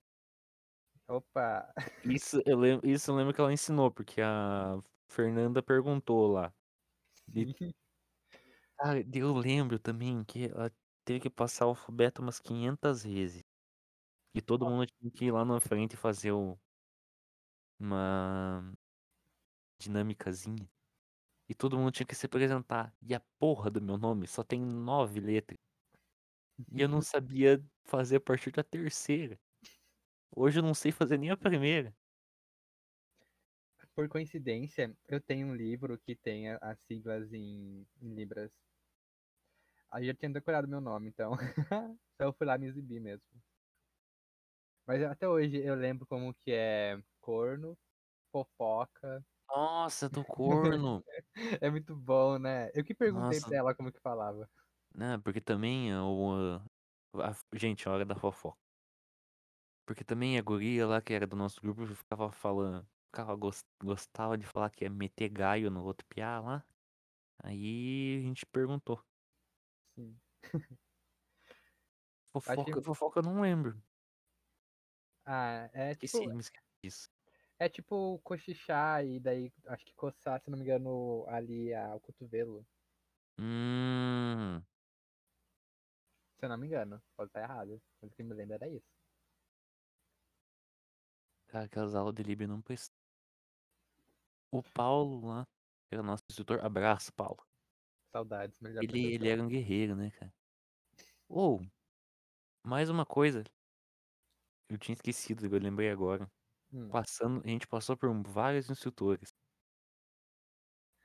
Opa, 1.08 1.72
Isso 2.04 2.40
eu 2.46 2.56
lembro, 2.58 2.88
isso 2.88 3.10
eu 3.10 3.16
lembro 3.16 3.34
que 3.34 3.40
ela 3.40 3.52
ensinou, 3.52 3.90
porque 3.92 4.20
a 4.22 4.78
Fernanda 5.10 5.62
perguntou 5.62 6.28
lá. 6.28 6.54
E, 7.34 7.46
cara, 8.78 9.02
eu 9.14 9.32
lembro 9.34 9.78
também 9.78 10.24
que 10.24 10.44
ela 10.46 10.70
teve 11.04 11.20
que 11.20 11.30
passar 11.30 11.66
o 11.66 11.70
alfabeto 11.70 12.22
umas 12.22 12.38
500 12.40 13.02
vezes. 13.04 13.42
E 14.34 14.42
todo 14.42 14.66
mundo 14.68 14.86
tinha 14.86 15.12
que 15.12 15.26
ir 15.26 15.32
lá 15.32 15.44
na 15.44 15.60
frente 15.60 15.94
e 15.94 15.96
fazer 15.98 16.32
o- 16.32 16.58
uma 17.78 18.76
dinâmicazinha. 19.80 20.68
E 21.48 21.54
todo 21.54 21.78
mundo 21.78 21.92
tinha 21.92 22.06
que 22.06 22.14
se 22.14 22.26
apresentar. 22.26 22.94
E 23.00 23.14
a 23.14 23.20
porra 23.38 23.70
do 23.70 23.80
meu 23.80 23.96
nome 23.96 24.26
só 24.26 24.42
tem 24.42 24.60
nove 24.60 25.20
letras. 25.20 25.58
E 26.72 26.80
eu 26.80 26.88
não 26.88 27.00
sabia 27.02 27.62
fazer 27.84 28.16
a 28.16 28.20
partir 28.20 28.50
da 28.50 28.62
terceira. 28.62 29.38
Hoje 30.34 30.58
eu 30.58 30.62
não 30.62 30.74
sei 30.74 30.90
fazer 30.90 31.18
nem 31.18 31.30
a 31.30 31.36
primeira. 31.36 31.94
Por 33.94 34.08
coincidência, 34.08 34.94
eu 35.08 35.20
tenho 35.20 35.46
um 35.46 35.54
livro 35.54 35.98
que 35.98 36.14
tem 36.14 36.50
as 36.50 36.78
siglas 36.80 37.32
em, 37.32 37.86
em 38.02 38.14
Libras. 38.14 38.52
Aí 39.90 40.02
eu 40.02 40.08
já 40.08 40.14
tinha 40.14 40.30
decorado 40.30 40.68
meu 40.68 40.80
nome, 40.80 41.08
então. 41.08 41.32
então 42.14 42.28
eu 42.28 42.32
fui 42.32 42.46
lá 42.46 42.58
me 42.58 42.66
exibir 42.66 43.00
mesmo. 43.00 43.24
Mas 44.86 45.02
até 45.02 45.28
hoje 45.28 45.56
eu 45.56 45.74
lembro 45.74 46.06
como 46.06 46.34
que 46.34 46.52
é 46.52 47.02
corno, 47.20 47.76
fofoca. 48.30 49.24
Nossa, 49.48 50.08
do 50.08 50.24
corno. 50.24 51.04
É 51.60 51.70
muito 51.70 51.94
bom, 51.96 52.38
né? 52.38 52.70
Eu 52.74 52.84
que 52.84 52.94
perguntei 52.94 53.40
Nossa, 53.40 53.42
pra 53.42 53.56
ela 53.58 53.74
como 53.74 53.92
que 53.92 54.00
falava. 54.00 54.50
né? 54.94 55.18
Porque 55.18 55.40
também 55.40 55.94
o. 55.96 56.60
a- 57.14 57.32
gente, 57.54 57.88
a 57.88 57.92
hora 57.92 58.04
da 58.04 58.16
fofoca. 58.16 58.58
Porque 59.84 60.04
também 60.04 60.38
a 60.38 60.42
guria 60.42 60.86
lá 60.86 61.00
que 61.02 61.12
era 61.12 61.26
do 61.26 61.36
nosso 61.36 61.60
grupo 61.60 61.86
ficava 61.86 62.30
falando. 62.32 62.88
Ficava, 63.06 63.34
gos- 63.36 63.64
gostava 63.82 64.36
de 64.36 64.46
falar 64.46 64.70
que 64.70 64.84
ia 64.84 64.90
meter 64.90 65.28
gaio 65.30 65.70
no 65.70 65.84
outro 65.84 66.06
piá 66.08 66.40
lá. 66.40 66.66
Aí 67.42 68.18
a 68.20 68.22
gente 68.22 68.46
perguntou. 68.46 69.04
Sim. 69.94 70.20
Fofoca, 72.32 72.80
Achei- 72.80 72.80
fofoca 72.80 73.18
eu 73.18 73.24
não 73.24 73.40
lembro. 73.40 73.82
Ah, 75.24 75.70
é 75.74 75.94
Esqueci, 76.00 76.28
tipo, 76.28 76.28
me 76.28 76.40
esqueci 76.40 76.62
disso. 76.82 77.10
É 77.58 77.68
tipo 77.68 78.18
cochichar 78.22 79.04
e 79.04 79.18
daí 79.18 79.52
acho 79.66 79.84
que 79.84 79.94
coçar, 79.94 80.40
se 80.40 80.50
não 80.50 80.58
me 80.58 80.64
engano, 80.64 81.24
ali 81.28 81.72
a, 81.72 81.94
o 81.94 82.00
cotovelo. 82.00 82.66
Hum. 83.38 84.62
Se 86.38 86.44
eu 86.44 86.48
não 86.48 86.58
me 86.58 86.66
engano, 86.66 87.02
pode 87.16 87.30
estar 87.30 87.42
errado. 87.42 87.80
Mas 88.00 88.10
o 88.10 88.14
que 88.14 88.22
me 88.22 88.34
lembro 88.34 88.54
era 88.54 88.68
isso. 88.68 88.86
Cara, 91.48 91.64
aquelas 91.64 91.94
aulas 91.94 92.14
de 92.14 92.22
Libra 92.22 92.46
não 92.46 92.60
precisa. 92.60 92.92
O 94.50 94.62
Paulo 94.62 95.26
lá, 95.26 95.46
que 95.88 95.94
era 95.94 96.02
nosso 96.02 96.24
instrutor. 96.30 96.64
Abraço, 96.64 97.12
Paulo. 97.14 97.38
Saudades, 98.12 98.58
melhor 98.60 98.82
Ele, 98.82 99.14
ele 99.14 99.28
era 99.28 99.42
um 99.42 99.48
guerreiro, 99.48 99.94
né, 99.94 100.10
cara? 100.10 100.32
Ou, 101.28 101.60
mais 102.64 102.88
uma 102.88 103.04
coisa. 103.04 103.44
Eu 104.68 104.78
tinha 104.78 104.94
esquecido, 104.94 105.46
eu 105.46 105.60
lembrei 105.60 105.90
agora. 105.90 106.30
Hum. 106.72 106.90
Passando, 106.90 107.42
a 107.44 107.48
gente 107.48 107.66
passou 107.68 107.96
por 107.96 108.12
vários 108.24 108.70
instrutores. 108.70 109.30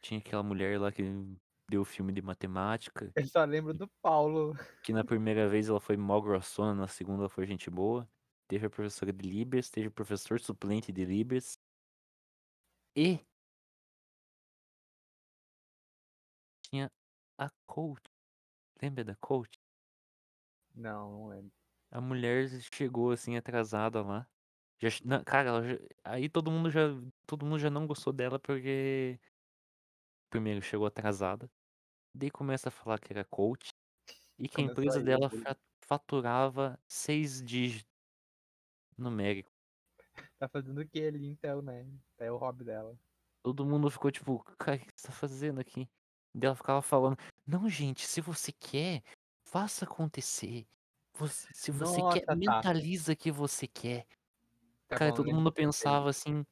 Tinha 0.04 0.20
aquela 0.20 0.44
mulher 0.44 0.80
lá 0.80 0.92
que 0.92 1.02
deu 1.70 1.84
filme 1.86 2.14
de 2.14 2.22
matemática, 2.22 3.16
Eu 3.16 3.26
só 3.28 3.44
lembro 3.46 3.74
do 3.74 3.88
Paulo. 4.02 4.54
que 4.84 4.94
na 4.94 5.04
primeira 5.04 5.48
vez 5.48 5.70
ela 5.70 5.80
foi 5.80 5.98
mó 5.98 6.20
grossona, 6.22 6.74
na 6.74 6.88
segunda 6.88 7.22
ela 7.24 7.30
foi 7.30 7.46
gente 7.46 7.70
boa. 7.70 8.10
Teve 8.48 8.66
a 8.68 8.70
professora 8.70 9.14
de 9.14 9.28
Libras, 9.28 9.70
teve 9.70 9.88
o 9.88 9.92
professor 9.92 10.40
suplente 10.40 10.92
de 10.92 11.06
Libras. 11.06 11.58
E 12.96 13.26
tinha 16.64 16.92
a 17.38 17.50
coach. 17.68 18.02
Lembra 18.82 19.04
da 19.06 19.16
coach? 19.18 19.58
Não, 20.76 21.12
não 21.12 21.28
lembro. 21.30 21.52
A 21.90 22.02
mulher 22.02 22.50
chegou 22.74 23.12
assim 23.12 23.38
atrasada 23.38 24.02
lá. 24.02 24.28
Já, 24.82 24.90
não, 25.06 25.24
cara, 25.24 25.50
ela 25.50 25.64
já- 25.64 25.78
aí 26.04 26.28
todo 26.30 26.50
mundo 26.52 26.70
já 26.72 26.82
todo 27.28 27.46
mundo 27.46 27.60
já 27.60 27.70
não 27.70 27.86
gostou 27.86 28.12
dela 28.12 28.40
porque 28.40 29.20
primeiro 30.32 30.62
chegou 30.62 30.88
atrasada, 30.88 31.52
daí 32.16 32.32
começa 32.32 32.70
a 32.70 32.72
falar 32.72 33.00
que 33.00 33.14
era 33.14 33.26
coach 33.26 33.72
e 34.40 34.50
que 34.50 34.62
a 34.62 34.64
Começou 34.64 34.66
empresa 34.66 35.00
aí 35.00 35.04
dela 35.04 35.30
faturava 35.86 36.80
seis 36.88 37.44
dígitos 37.44 37.86
numérico. 38.98 39.52
Tá 40.40 40.50
fazendo 40.50 40.82
o 40.82 40.88
que 40.90 41.02
ali 41.02 41.26
então, 41.28 41.62
né? 41.62 41.88
É 42.18 42.32
o 42.32 42.38
hobby 42.38 42.64
dela. 42.66 42.98
Todo 43.44 43.66
mundo 43.66 43.90
ficou 43.90 44.12
tipo, 44.12 44.44
cara, 44.60 44.78
o 44.78 44.80
que 44.80 44.92
você 44.96 45.08
tá 45.08 45.14
fazendo 45.14 45.60
aqui? 45.60 45.90
Daí 46.34 46.48
ela 46.48 46.56
ficava 46.56 46.82
falando, 46.82 47.18
não, 47.46 47.68
gente, 47.70 48.06
se 48.08 48.22
você 48.22 48.52
quer, 48.52 49.02
faça 49.48 49.86
acontecer. 49.86 50.68
Você- 51.16 51.48
se 51.54 51.72
você 51.72 52.04
quer, 52.04 52.24
Nossa, 52.24 52.38
tá. 52.44 52.64
mentaliza 52.64 53.16
que 53.16 53.32
você 53.32 53.68
quer. 53.68 54.06
Tá 54.92 54.98
Cara, 54.98 55.12
bom, 55.12 55.16
todo 55.16 55.26
lembro 55.26 55.42
mundo 55.44 55.54
pensava 55.54 56.10
assim, 56.10 56.46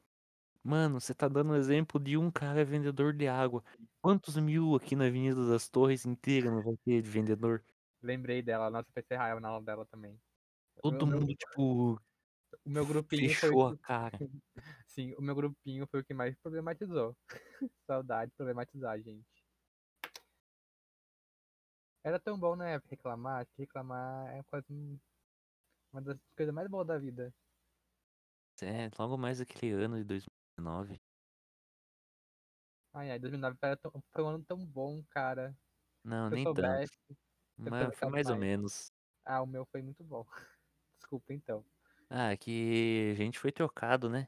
mano, 0.64 1.02
você 1.02 1.14
tá 1.16 1.28
dando 1.28 1.56
exemplo 1.56 2.00
de 2.00 2.18
um 2.18 2.32
cara 2.32 2.66
vendedor 2.66 3.14
de 3.14 3.28
água. 3.28 3.64
Quantos 4.02 4.38
mil 4.38 4.76
aqui 4.76 4.96
na 4.96 5.08
Avenida 5.08 5.48
das 5.50 5.70
Torres 5.70 6.06
inteira 6.06 6.52
não 6.52 6.64
vai 6.64 6.76
ter 6.86 7.02
de 7.02 7.10
vendedor? 7.10 7.64
Lembrei 8.02 8.42
dela. 8.42 8.70
Nossa, 8.70 8.90
foi 8.94 9.04
ser 9.04 9.16
raiva 9.18 9.40
na 9.40 9.50
aula 9.50 9.64
dela 9.66 9.86
também. 9.86 10.20
Meu, 10.88 10.92
Todo 10.92 11.06
meu, 11.06 11.20
mundo, 11.20 11.36
tipo, 11.36 12.02
o 12.66 12.70
meu 12.70 12.86
grupinho 12.86 13.36
foi 13.36 13.50
fechou 13.50 13.68
a 13.68 13.74
que. 13.76 13.80
cara. 13.82 14.20
Sim, 14.88 15.14
o 15.18 15.22
meu 15.22 15.36
grupinho 15.36 15.88
foi 15.88 16.02
o 16.02 16.06
que 16.06 16.14
mais 16.14 16.36
problematizou. 16.38 17.18
Saudade 17.88 18.32
de 18.32 18.38
problematizar, 18.38 19.02
gente. 19.02 19.46
Era 22.04 22.20
tão 22.20 22.38
bom, 22.40 22.56
né? 22.56 22.78
Reclamar, 22.90 23.48
reclamar 23.58 24.28
é 24.36 24.44
quase 24.44 24.66
um- 24.72 25.00
uma 25.94 26.02
das 26.02 26.18
coisas 26.38 26.54
mais 26.56 26.70
boas 26.70 26.88
da 26.88 26.98
vida. 27.00 27.34
É, 28.64 28.90
logo 28.98 29.18
mais 29.18 29.40
aquele 29.42 29.72
ano 29.72 29.98
de 29.98 30.04
2019. 30.04 31.00
Ai, 32.94 33.12
ai, 33.12 33.20
2009 33.20 33.58
era 33.62 33.78
tão- 33.78 33.92
foi 34.12 34.24
um 34.24 34.28
ano 34.28 34.44
tão 34.46 34.66
bom, 34.66 35.04
cara. 35.10 35.58
Não, 36.04 36.26
eu 36.26 36.32
nem 36.32 36.48
tanto. 36.48 36.88
soubesse, 36.88 36.98
se 37.60 37.70
eu 37.70 37.74
Mas 37.74 37.96
foi 37.96 38.10
as 38.10 38.12
mais 38.12 38.30
ou 38.30 38.38
mais. 38.38 38.38
menos. 38.38 38.92
Ah, 39.26 39.42
o 39.44 39.48
meu 39.48 39.66
foi 39.68 39.82
muito 39.84 40.04
bom. 40.04 40.26
Desculpa, 41.00 41.34
então. 41.34 41.66
Ah, 42.10 42.36
que 42.38 43.10
a 43.12 43.16
gente 43.16 43.40
foi 43.40 43.52
trocado, 43.52 44.10
né? 44.10 44.28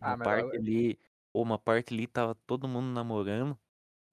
Uma 0.00 0.14
Ah, 0.14 0.16
mas 0.16 0.30
eu- 0.30 0.50
parte 0.50 0.56
ali, 0.56 0.98
ou 1.32 1.42
uma 1.42 1.58
parte 1.58 1.92
ali 1.94 2.06
tava 2.06 2.34
todo 2.34 2.68
mundo 2.68 2.92
namorando. 2.92 3.58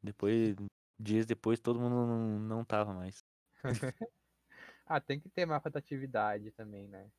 Depois, 0.04 0.56
dias 1.00 1.26
depois, 1.26 1.60
todo 1.62 1.80
mundo 1.80 1.96
não, 2.08 2.40
não 2.40 2.66
tava 2.66 2.94
mais. 2.94 3.24
ah, 4.86 5.02
tem 5.02 5.20
que 5.20 5.30
ter 5.30 5.46
uma 5.46 5.58
rotatividade 5.58 6.52
também, 6.52 6.88
né? 6.88 7.12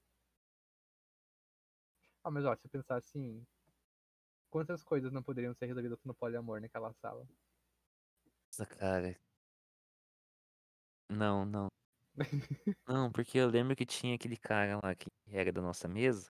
Ah, 2.24 2.30
mas 2.30 2.44
ó, 2.44 2.56
se 2.56 2.66
eu 2.66 2.70
pensar 2.70 2.96
assim, 2.96 3.46
quantas 4.48 4.82
coisas 4.82 5.12
não 5.12 5.22
poderiam 5.22 5.52
ser 5.52 5.66
resolvidas 5.66 5.98
no 6.02 6.14
poliamor 6.14 6.58
naquela 6.58 6.94
sala? 6.94 7.28
Nossa, 8.50 8.64
cara. 8.66 9.14
Não, 11.10 11.44
não. 11.44 11.68
Não, 12.86 13.10
porque 13.10 13.38
eu 13.38 13.48
lembro 13.48 13.74
que 13.76 13.86
tinha 13.86 14.14
aquele 14.14 14.36
cara 14.36 14.78
lá 14.82 14.94
que 14.94 15.06
era 15.26 15.52
da 15.52 15.60
nossa 15.62 15.88
mesa, 15.88 16.28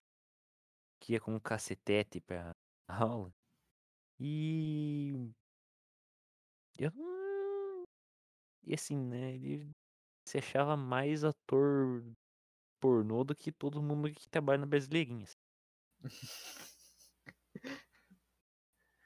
que 1.01 1.13
ia 1.15 1.21
com 1.21 1.35
um 1.35 1.41
cacetete 1.41 2.21
pra 2.21 2.53
aula. 2.89 3.31
E. 4.21 5.35
Eu. 6.79 6.93
E 8.65 8.75
assim, 8.75 8.97
né? 8.97 9.35
Ele 9.35 9.71
se 10.27 10.39
achava 10.39 10.77
mais 10.77 11.25
ator 11.25 12.05
pornô 12.81 13.25
do 13.25 13.35
que 13.37 13.53
todo 13.53 13.83
mundo 13.83 14.13
que 14.13 14.29
trabalha 14.31 14.61
na 14.61 14.67
Brasileirinha. 14.67 15.25
assim. 15.25 15.44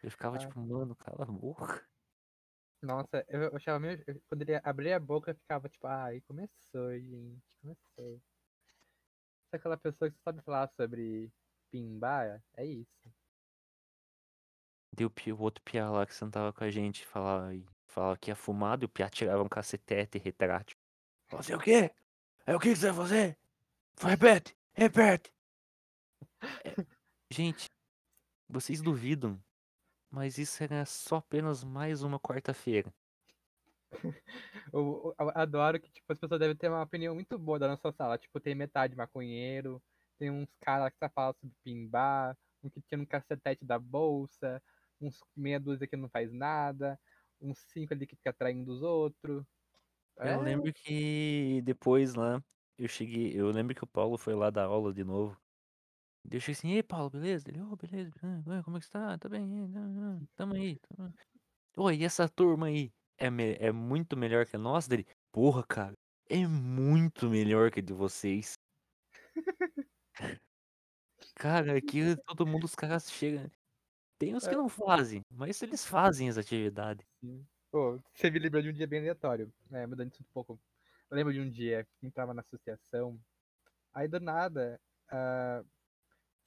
Eu 0.03 0.11
ficava 0.11 0.37
Ah, 0.37 0.39
tipo, 0.39 0.61
mano, 0.61 0.95
cala 0.95 1.25
a 1.25 1.27
boca. 1.27 1.87
nossa, 2.83 3.25
eu, 3.29 3.43
eu 3.43 3.57
achava 3.57 3.81
meio. 3.81 4.03
eu- 4.07 4.21
Quando 4.29 4.43
ele 4.43 4.61
abria 4.63 4.97
a 4.97 5.01
boca, 5.01 5.31
eu 5.33 5.35
ficava 5.35 5.69
tipo, 5.69 5.87
ai, 5.87 6.21
começou, 6.23 6.93
gente, 6.99 7.43
começou. 7.61 8.23
Se 9.51 9.57
aquela 9.57 9.77
pessoa 9.77 10.11
que 10.11 10.17
só 10.19 10.25
sabe 10.25 10.43
falar 10.43 10.69
sobre 10.77 11.33
pimba, 11.71 12.43
é 12.57 12.65
isso. 12.65 13.13
Deu 14.93 15.09
o 15.09 15.43
outro 15.43 15.63
piá 15.63 15.91
lá 15.91 16.07
que 16.07 16.15
sentava 16.15 16.53
com 16.53 16.65
a 16.65 16.71
gente 16.71 17.07
falava, 17.07 17.55
e 17.55 17.65
falava 17.87 18.17
que 18.19 18.31
ia 18.31 18.37
fumar, 18.37 18.81
e 18.83 18.85
o 18.85 18.89
piá 18.89 19.09
tirava 19.09 19.43
um 19.43 19.49
cacetete 19.49 20.19
retrátil. 20.19 20.77
Fazer 21.29 21.55
o 21.55 21.61
quê? 21.61 21.91
É 22.47 22.55
o 22.57 22.59
que 22.59 22.71
que 22.71 22.77
você 22.77 22.91
vai 22.91 22.97
fazer? 22.97 23.39
Repete, 24.01 24.57
repete. 24.73 25.33
É, 26.65 26.75
gente, 27.33 27.67
vocês 28.49 28.83
duvidam, 28.83 29.43
mas 30.11 30.39
isso 30.39 30.63
era 30.63 30.85
só 30.87 31.17
apenas 31.17 31.65
mais 31.65 32.03
uma 32.03 32.21
quarta-feira. 32.21 32.95
Eu, 34.73 35.15
eu 35.19 35.31
adoro 35.35 35.81
que 35.81 35.91
tipo, 35.91 36.13
as 36.13 36.19
pessoas 36.19 36.41
devem 36.41 36.57
ter 36.57 36.69
uma 36.69 36.83
opinião 36.83 37.15
muito 37.15 37.39
boa 37.39 37.59
da 37.59 37.69
nossa 37.69 37.91
sala. 37.93 38.19
Tipo, 38.19 38.41
tem 38.41 38.55
metade 38.55 38.97
maconheiro, 38.97 39.83
tem 40.19 40.31
uns 40.31 40.49
caras 40.61 40.93
que 40.93 40.99
só 40.99 41.11
falam 41.11 41.35
sobre 41.41 41.57
pimbar, 41.65 42.37
um 42.63 42.71
que 42.71 42.83
tinha 42.83 43.01
um 43.01 43.07
cacetete 43.07 43.65
da 43.65 43.79
bolsa, 43.79 44.63
uns 45.01 45.21
meia 45.37 45.59
dúzia 45.61 45.87
que 45.87 45.97
não 45.97 46.09
faz 46.11 46.33
nada, 46.33 47.01
uns 47.41 47.59
cinco 47.73 47.95
ali 47.95 48.07
que 48.07 48.17
fica 48.17 48.33
traindo 48.33 48.73
os 48.73 48.83
outros. 48.83 49.45
É, 50.19 50.35
Eu 50.35 50.43
lembro 50.43 50.73
que 50.73 51.63
depois 51.63 52.15
lá, 52.15 52.43
eu 52.77 52.89
cheguei, 52.89 53.33
eu 53.39 53.51
lembro 53.51 53.75
que 53.75 53.85
o 53.85 53.87
Paulo 53.87 54.19
foi 54.19 54.35
lá 54.35 54.51
dar 54.51 54.65
aula 54.65 54.93
de 54.93 55.05
novo. 55.05 55.41
Eu 56.31 56.41
cheguei 56.41 56.53
assim, 56.59 56.71
ei 56.73 56.83
Paulo, 56.83 57.11
beleza? 57.11 57.49
Ele, 57.49 57.61
ô, 57.63 57.75
beleza, 57.77 58.13
ah, 58.23 58.63
como 58.63 58.77
é 58.77 58.81
que 58.81 58.87
você 58.87 58.93
tá? 58.93 59.17
Tá 59.19 59.29
bem, 59.29 59.45
é, 59.65 60.27
tamo 60.37 60.55
aí. 60.55 60.79
tamo- 60.97 61.13
Oi, 61.77 61.97
e 61.99 62.05
essa 62.05 62.29
turma 62.29 62.67
aí 62.67 62.91
é, 63.19 63.31
me- 63.31 63.55
é 63.55 63.73
muito 63.73 64.17
melhor 64.17 64.47
que 64.47 64.57
a 64.57 64.59
nossa 64.59 64.89
dele? 64.89 65.07
Porra, 65.33 65.65
cara, 65.67 65.95
é 66.29 66.47
muito 66.47 67.31
melhor 67.31 67.71
que 67.71 67.81
a 67.81 67.83
de 67.83 67.93
vocês. 67.93 68.55
Cara, 71.35 71.79
aqui 71.79 72.01
todo 72.27 72.47
mundo, 72.47 72.65
os 72.65 72.75
caras 72.75 73.11
chegam. 73.11 73.51
Tem 74.19 74.35
uns 74.35 74.47
que 74.47 74.55
não 74.57 74.69
fazem, 74.69 75.23
mas 75.31 75.63
eles 75.63 75.87
fazem 75.87 76.29
as 76.29 76.37
atividades. 76.39 77.07
Pô, 77.71 78.01
você 78.15 78.31
me 78.31 78.39
lembrou 78.39 78.63
de 78.63 78.69
um 78.71 78.73
dia 78.73 78.87
bem 78.87 79.01
aleatório, 79.01 79.53
né? 79.71 79.87
Mudando 79.87 80.13
isso 80.13 80.23
um 80.23 80.33
pouco. 80.33 80.59
Eu 81.11 81.17
lembro 81.17 81.33
de 81.33 81.41
um 81.41 81.49
dia 81.51 81.87
que 82.01 82.07
entrava 82.07 82.35
na 82.35 82.43
associação, 82.43 83.19
aí 83.93 84.09
do 84.09 84.21
nada, 84.21 84.81
ah, 85.11 85.65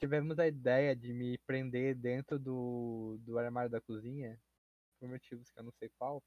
tivemos 0.01 0.39
a 0.39 0.47
ideia 0.47 0.95
de 0.95 1.13
me 1.13 1.37
prender 1.45 1.95
dentro 1.95 2.39
do, 2.39 3.17
do 3.21 3.37
armário 3.37 3.69
da 3.71 3.81
cozinha, 3.81 4.39
por 4.99 5.09
motivos 5.09 5.49
que 5.51 5.59
eu 5.59 5.63
não 5.63 5.71
sei 5.79 5.89
qual, 5.97 6.23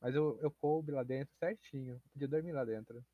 mas 0.00 0.14
eu, 0.14 0.38
eu 0.40 0.52
coube 0.52 0.92
lá 0.92 1.04
dentro 1.04 1.34
certinho, 1.38 2.00
podia 2.12 2.28
dormir 2.28 2.52
lá 2.52 2.64
dentro. 2.64 3.04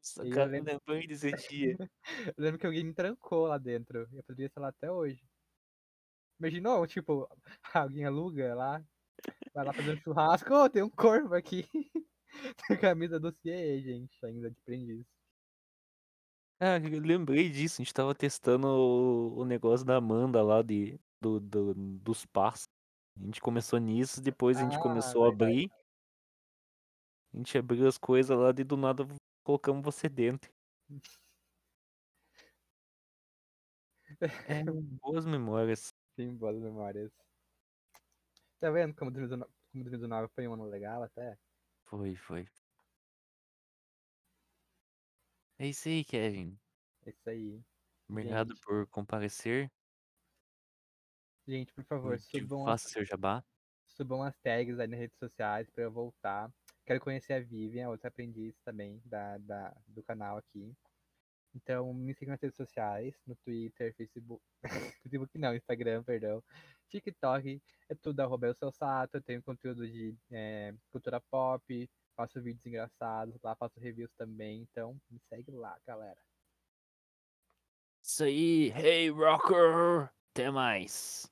Nossa, 0.00 0.24
E 0.24 0.30
cara, 0.30 0.50
eu 0.56 0.62
lembro, 0.62 0.72
lembrei 0.86 1.06
desse 1.06 1.32
dia. 1.34 1.78
eu 2.28 2.34
lembro 2.38 2.58
que 2.60 2.66
alguém 2.66 2.84
me 2.84 2.94
trancou 2.94 3.46
lá 3.46 3.58
dentro, 3.58 4.08
eu 4.12 4.24
poderia 4.24 4.46
estar 4.48 4.60
lá 4.60 4.68
até 4.68 4.90
hoje. 4.90 5.26
Imaginou, 6.38 6.86
tipo, 6.86 7.28
alguém 7.74 8.04
aluga 8.04 8.54
lá, 8.54 8.84
vai 9.54 9.64
lá 9.64 9.74
fazer 9.74 9.92
um 9.92 9.98
churrasco, 9.98 10.54
ô, 10.54 10.70
tem 10.70 10.82
um 10.82 10.90
corvo 10.90 11.34
aqui. 11.34 11.68
Tem 12.68 12.78
camisa 12.78 13.20
do 13.20 13.32
CIE, 13.32 13.82
gente, 13.82 14.26
ainda 14.26 14.50
de 14.50 14.58
aprendiz. 14.58 15.06
Cara, 16.64 16.82
eu 16.88 16.98
lembrei 16.98 17.50
disso, 17.50 17.82
a 17.82 17.84
gente 17.84 17.92
tava 17.92 18.14
testando 18.14 18.66
o, 18.66 19.40
o 19.40 19.44
negócio 19.44 19.84
da 19.84 19.96
Amanda 19.96 20.42
lá 20.42 20.62
de, 20.62 20.98
do, 21.20 21.38
do- 21.38 21.74
dos 21.74 22.24
passos. 22.24 22.64
A 23.20 23.22
gente 23.22 23.38
começou 23.38 23.78
nisso, 23.78 24.18
depois 24.22 24.56
a 24.56 24.62
gente 24.62 24.78
Ah, 24.78 24.82
começou 24.82 25.26
a 25.26 25.28
verdade. 25.28 25.52
abrir. 25.52 25.70
A 27.34 27.36
gente 27.36 27.58
abriu 27.58 27.86
as 27.86 27.98
coisas 27.98 28.34
lá 28.34 28.48
e 28.48 28.64
do 28.64 28.78
nada 28.78 29.06
colocamos 29.44 29.84
você 29.84 30.08
dentro. 30.08 30.50
É, 34.48 34.64
boas 35.02 35.26
memórias. 35.26 35.92
Sim, 36.18 36.34
boas 36.34 36.56
memórias. 36.58 37.12
Tá 38.58 38.70
vendo 38.70 38.94
como 38.94 39.10
2019, 39.10 39.52
como 39.70 39.84
2019 39.84 40.32
foi 40.34 40.48
um 40.48 40.54
ano 40.54 40.64
legal 40.64 41.02
até? 41.02 41.36
Foi, 41.84 42.16
foi. 42.16 42.48
É 45.64 45.68
isso 45.68 45.88
aí, 45.88 46.04
Kevin. 46.04 46.58
É 47.06 47.08
isso 47.08 47.30
aí. 47.30 47.64
Obrigado 48.06 48.50
Gente, 48.50 48.60
por 48.60 48.86
comparecer. 48.88 49.72
gente, 51.48 51.72
por 51.72 51.82
favor, 51.84 52.20
subam 52.20 52.66
as, 52.68 52.82
Faça 52.82 52.88
seu 52.90 53.02
jabá. 53.02 53.42
subam 53.88 54.22
as 54.22 54.36
tags 54.40 54.78
aí 54.78 54.86
nas 54.86 55.00
redes 55.00 55.16
sociais 55.18 55.70
pra 55.70 55.84
eu 55.84 55.90
voltar. 55.90 56.52
Quero 56.84 57.00
conhecer 57.00 57.32
a 57.32 57.40
Vivian, 57.40 57.88
outra 57.88 58.08
aprendiz 58.08 58.54
também 58.62 59.00
da, 59.06 59.38
da, 59.38 59.74
do 59.86 60.02
canal 60.02 60.36
aqui. 60.36 60.70
Então 61.54 61.94
me 61.94 62.12
siga 62.12 62.32
nas 62.32 62.42
redes 62.42 62.58
sociais, 62.58 63.14
no 63.26 63.34
Twitter, 63.36 63.94
Facebook. 63.96 64.44
Facebook 65.02 65.38
não, 65.38 65.54
Instagram, 65.56 66.04
perdão. 66.04 66.44
TikTok, 66.90 67.62
é 67.88 67.94
tudo 67.94 68.20
arroba 68.20 68.48
eu 68.48 68.54
sou 68.54 68.70
Sato, 68.70 69.14
eu 69.16 69.22
tenho 69.22 69.42
conteúdo 69.42 69.88
de 69.90 70.14
é, 70.30 70.74
cultura 70.90 71.22
pop, 71.30 71.88
faço 72.16 72.40
vídeos 72.40 72.64
engraçados, 72.66 73.40
lá 73.42 73.54
faço 73.56 73.78
reviews 73.80 74.12
também, 74.16 74.62
então 74.62 75.00
me 75.10 75.20
segue 75.28 75.50
lá, 75.50 75.78
galera. 75.86 76.20
Isso 78.02 78.24
aí, 78.24 78.70
hey 78.72 79.10
rocker! 79.10 80.10
Até 80.32 80.50
mais. 80.50 81.30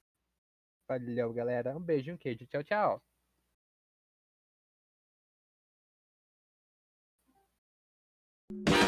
Valeu, 0.89 1.33
galera. 1.33 1.77
Um 1.77 1.81
beijo, 1.81 2.13
um 2.13 2.17
queijo. 2.17 2.47
Tchau, 2.47 2.63
tchau. 2.63 3.03
you 8.53 8.82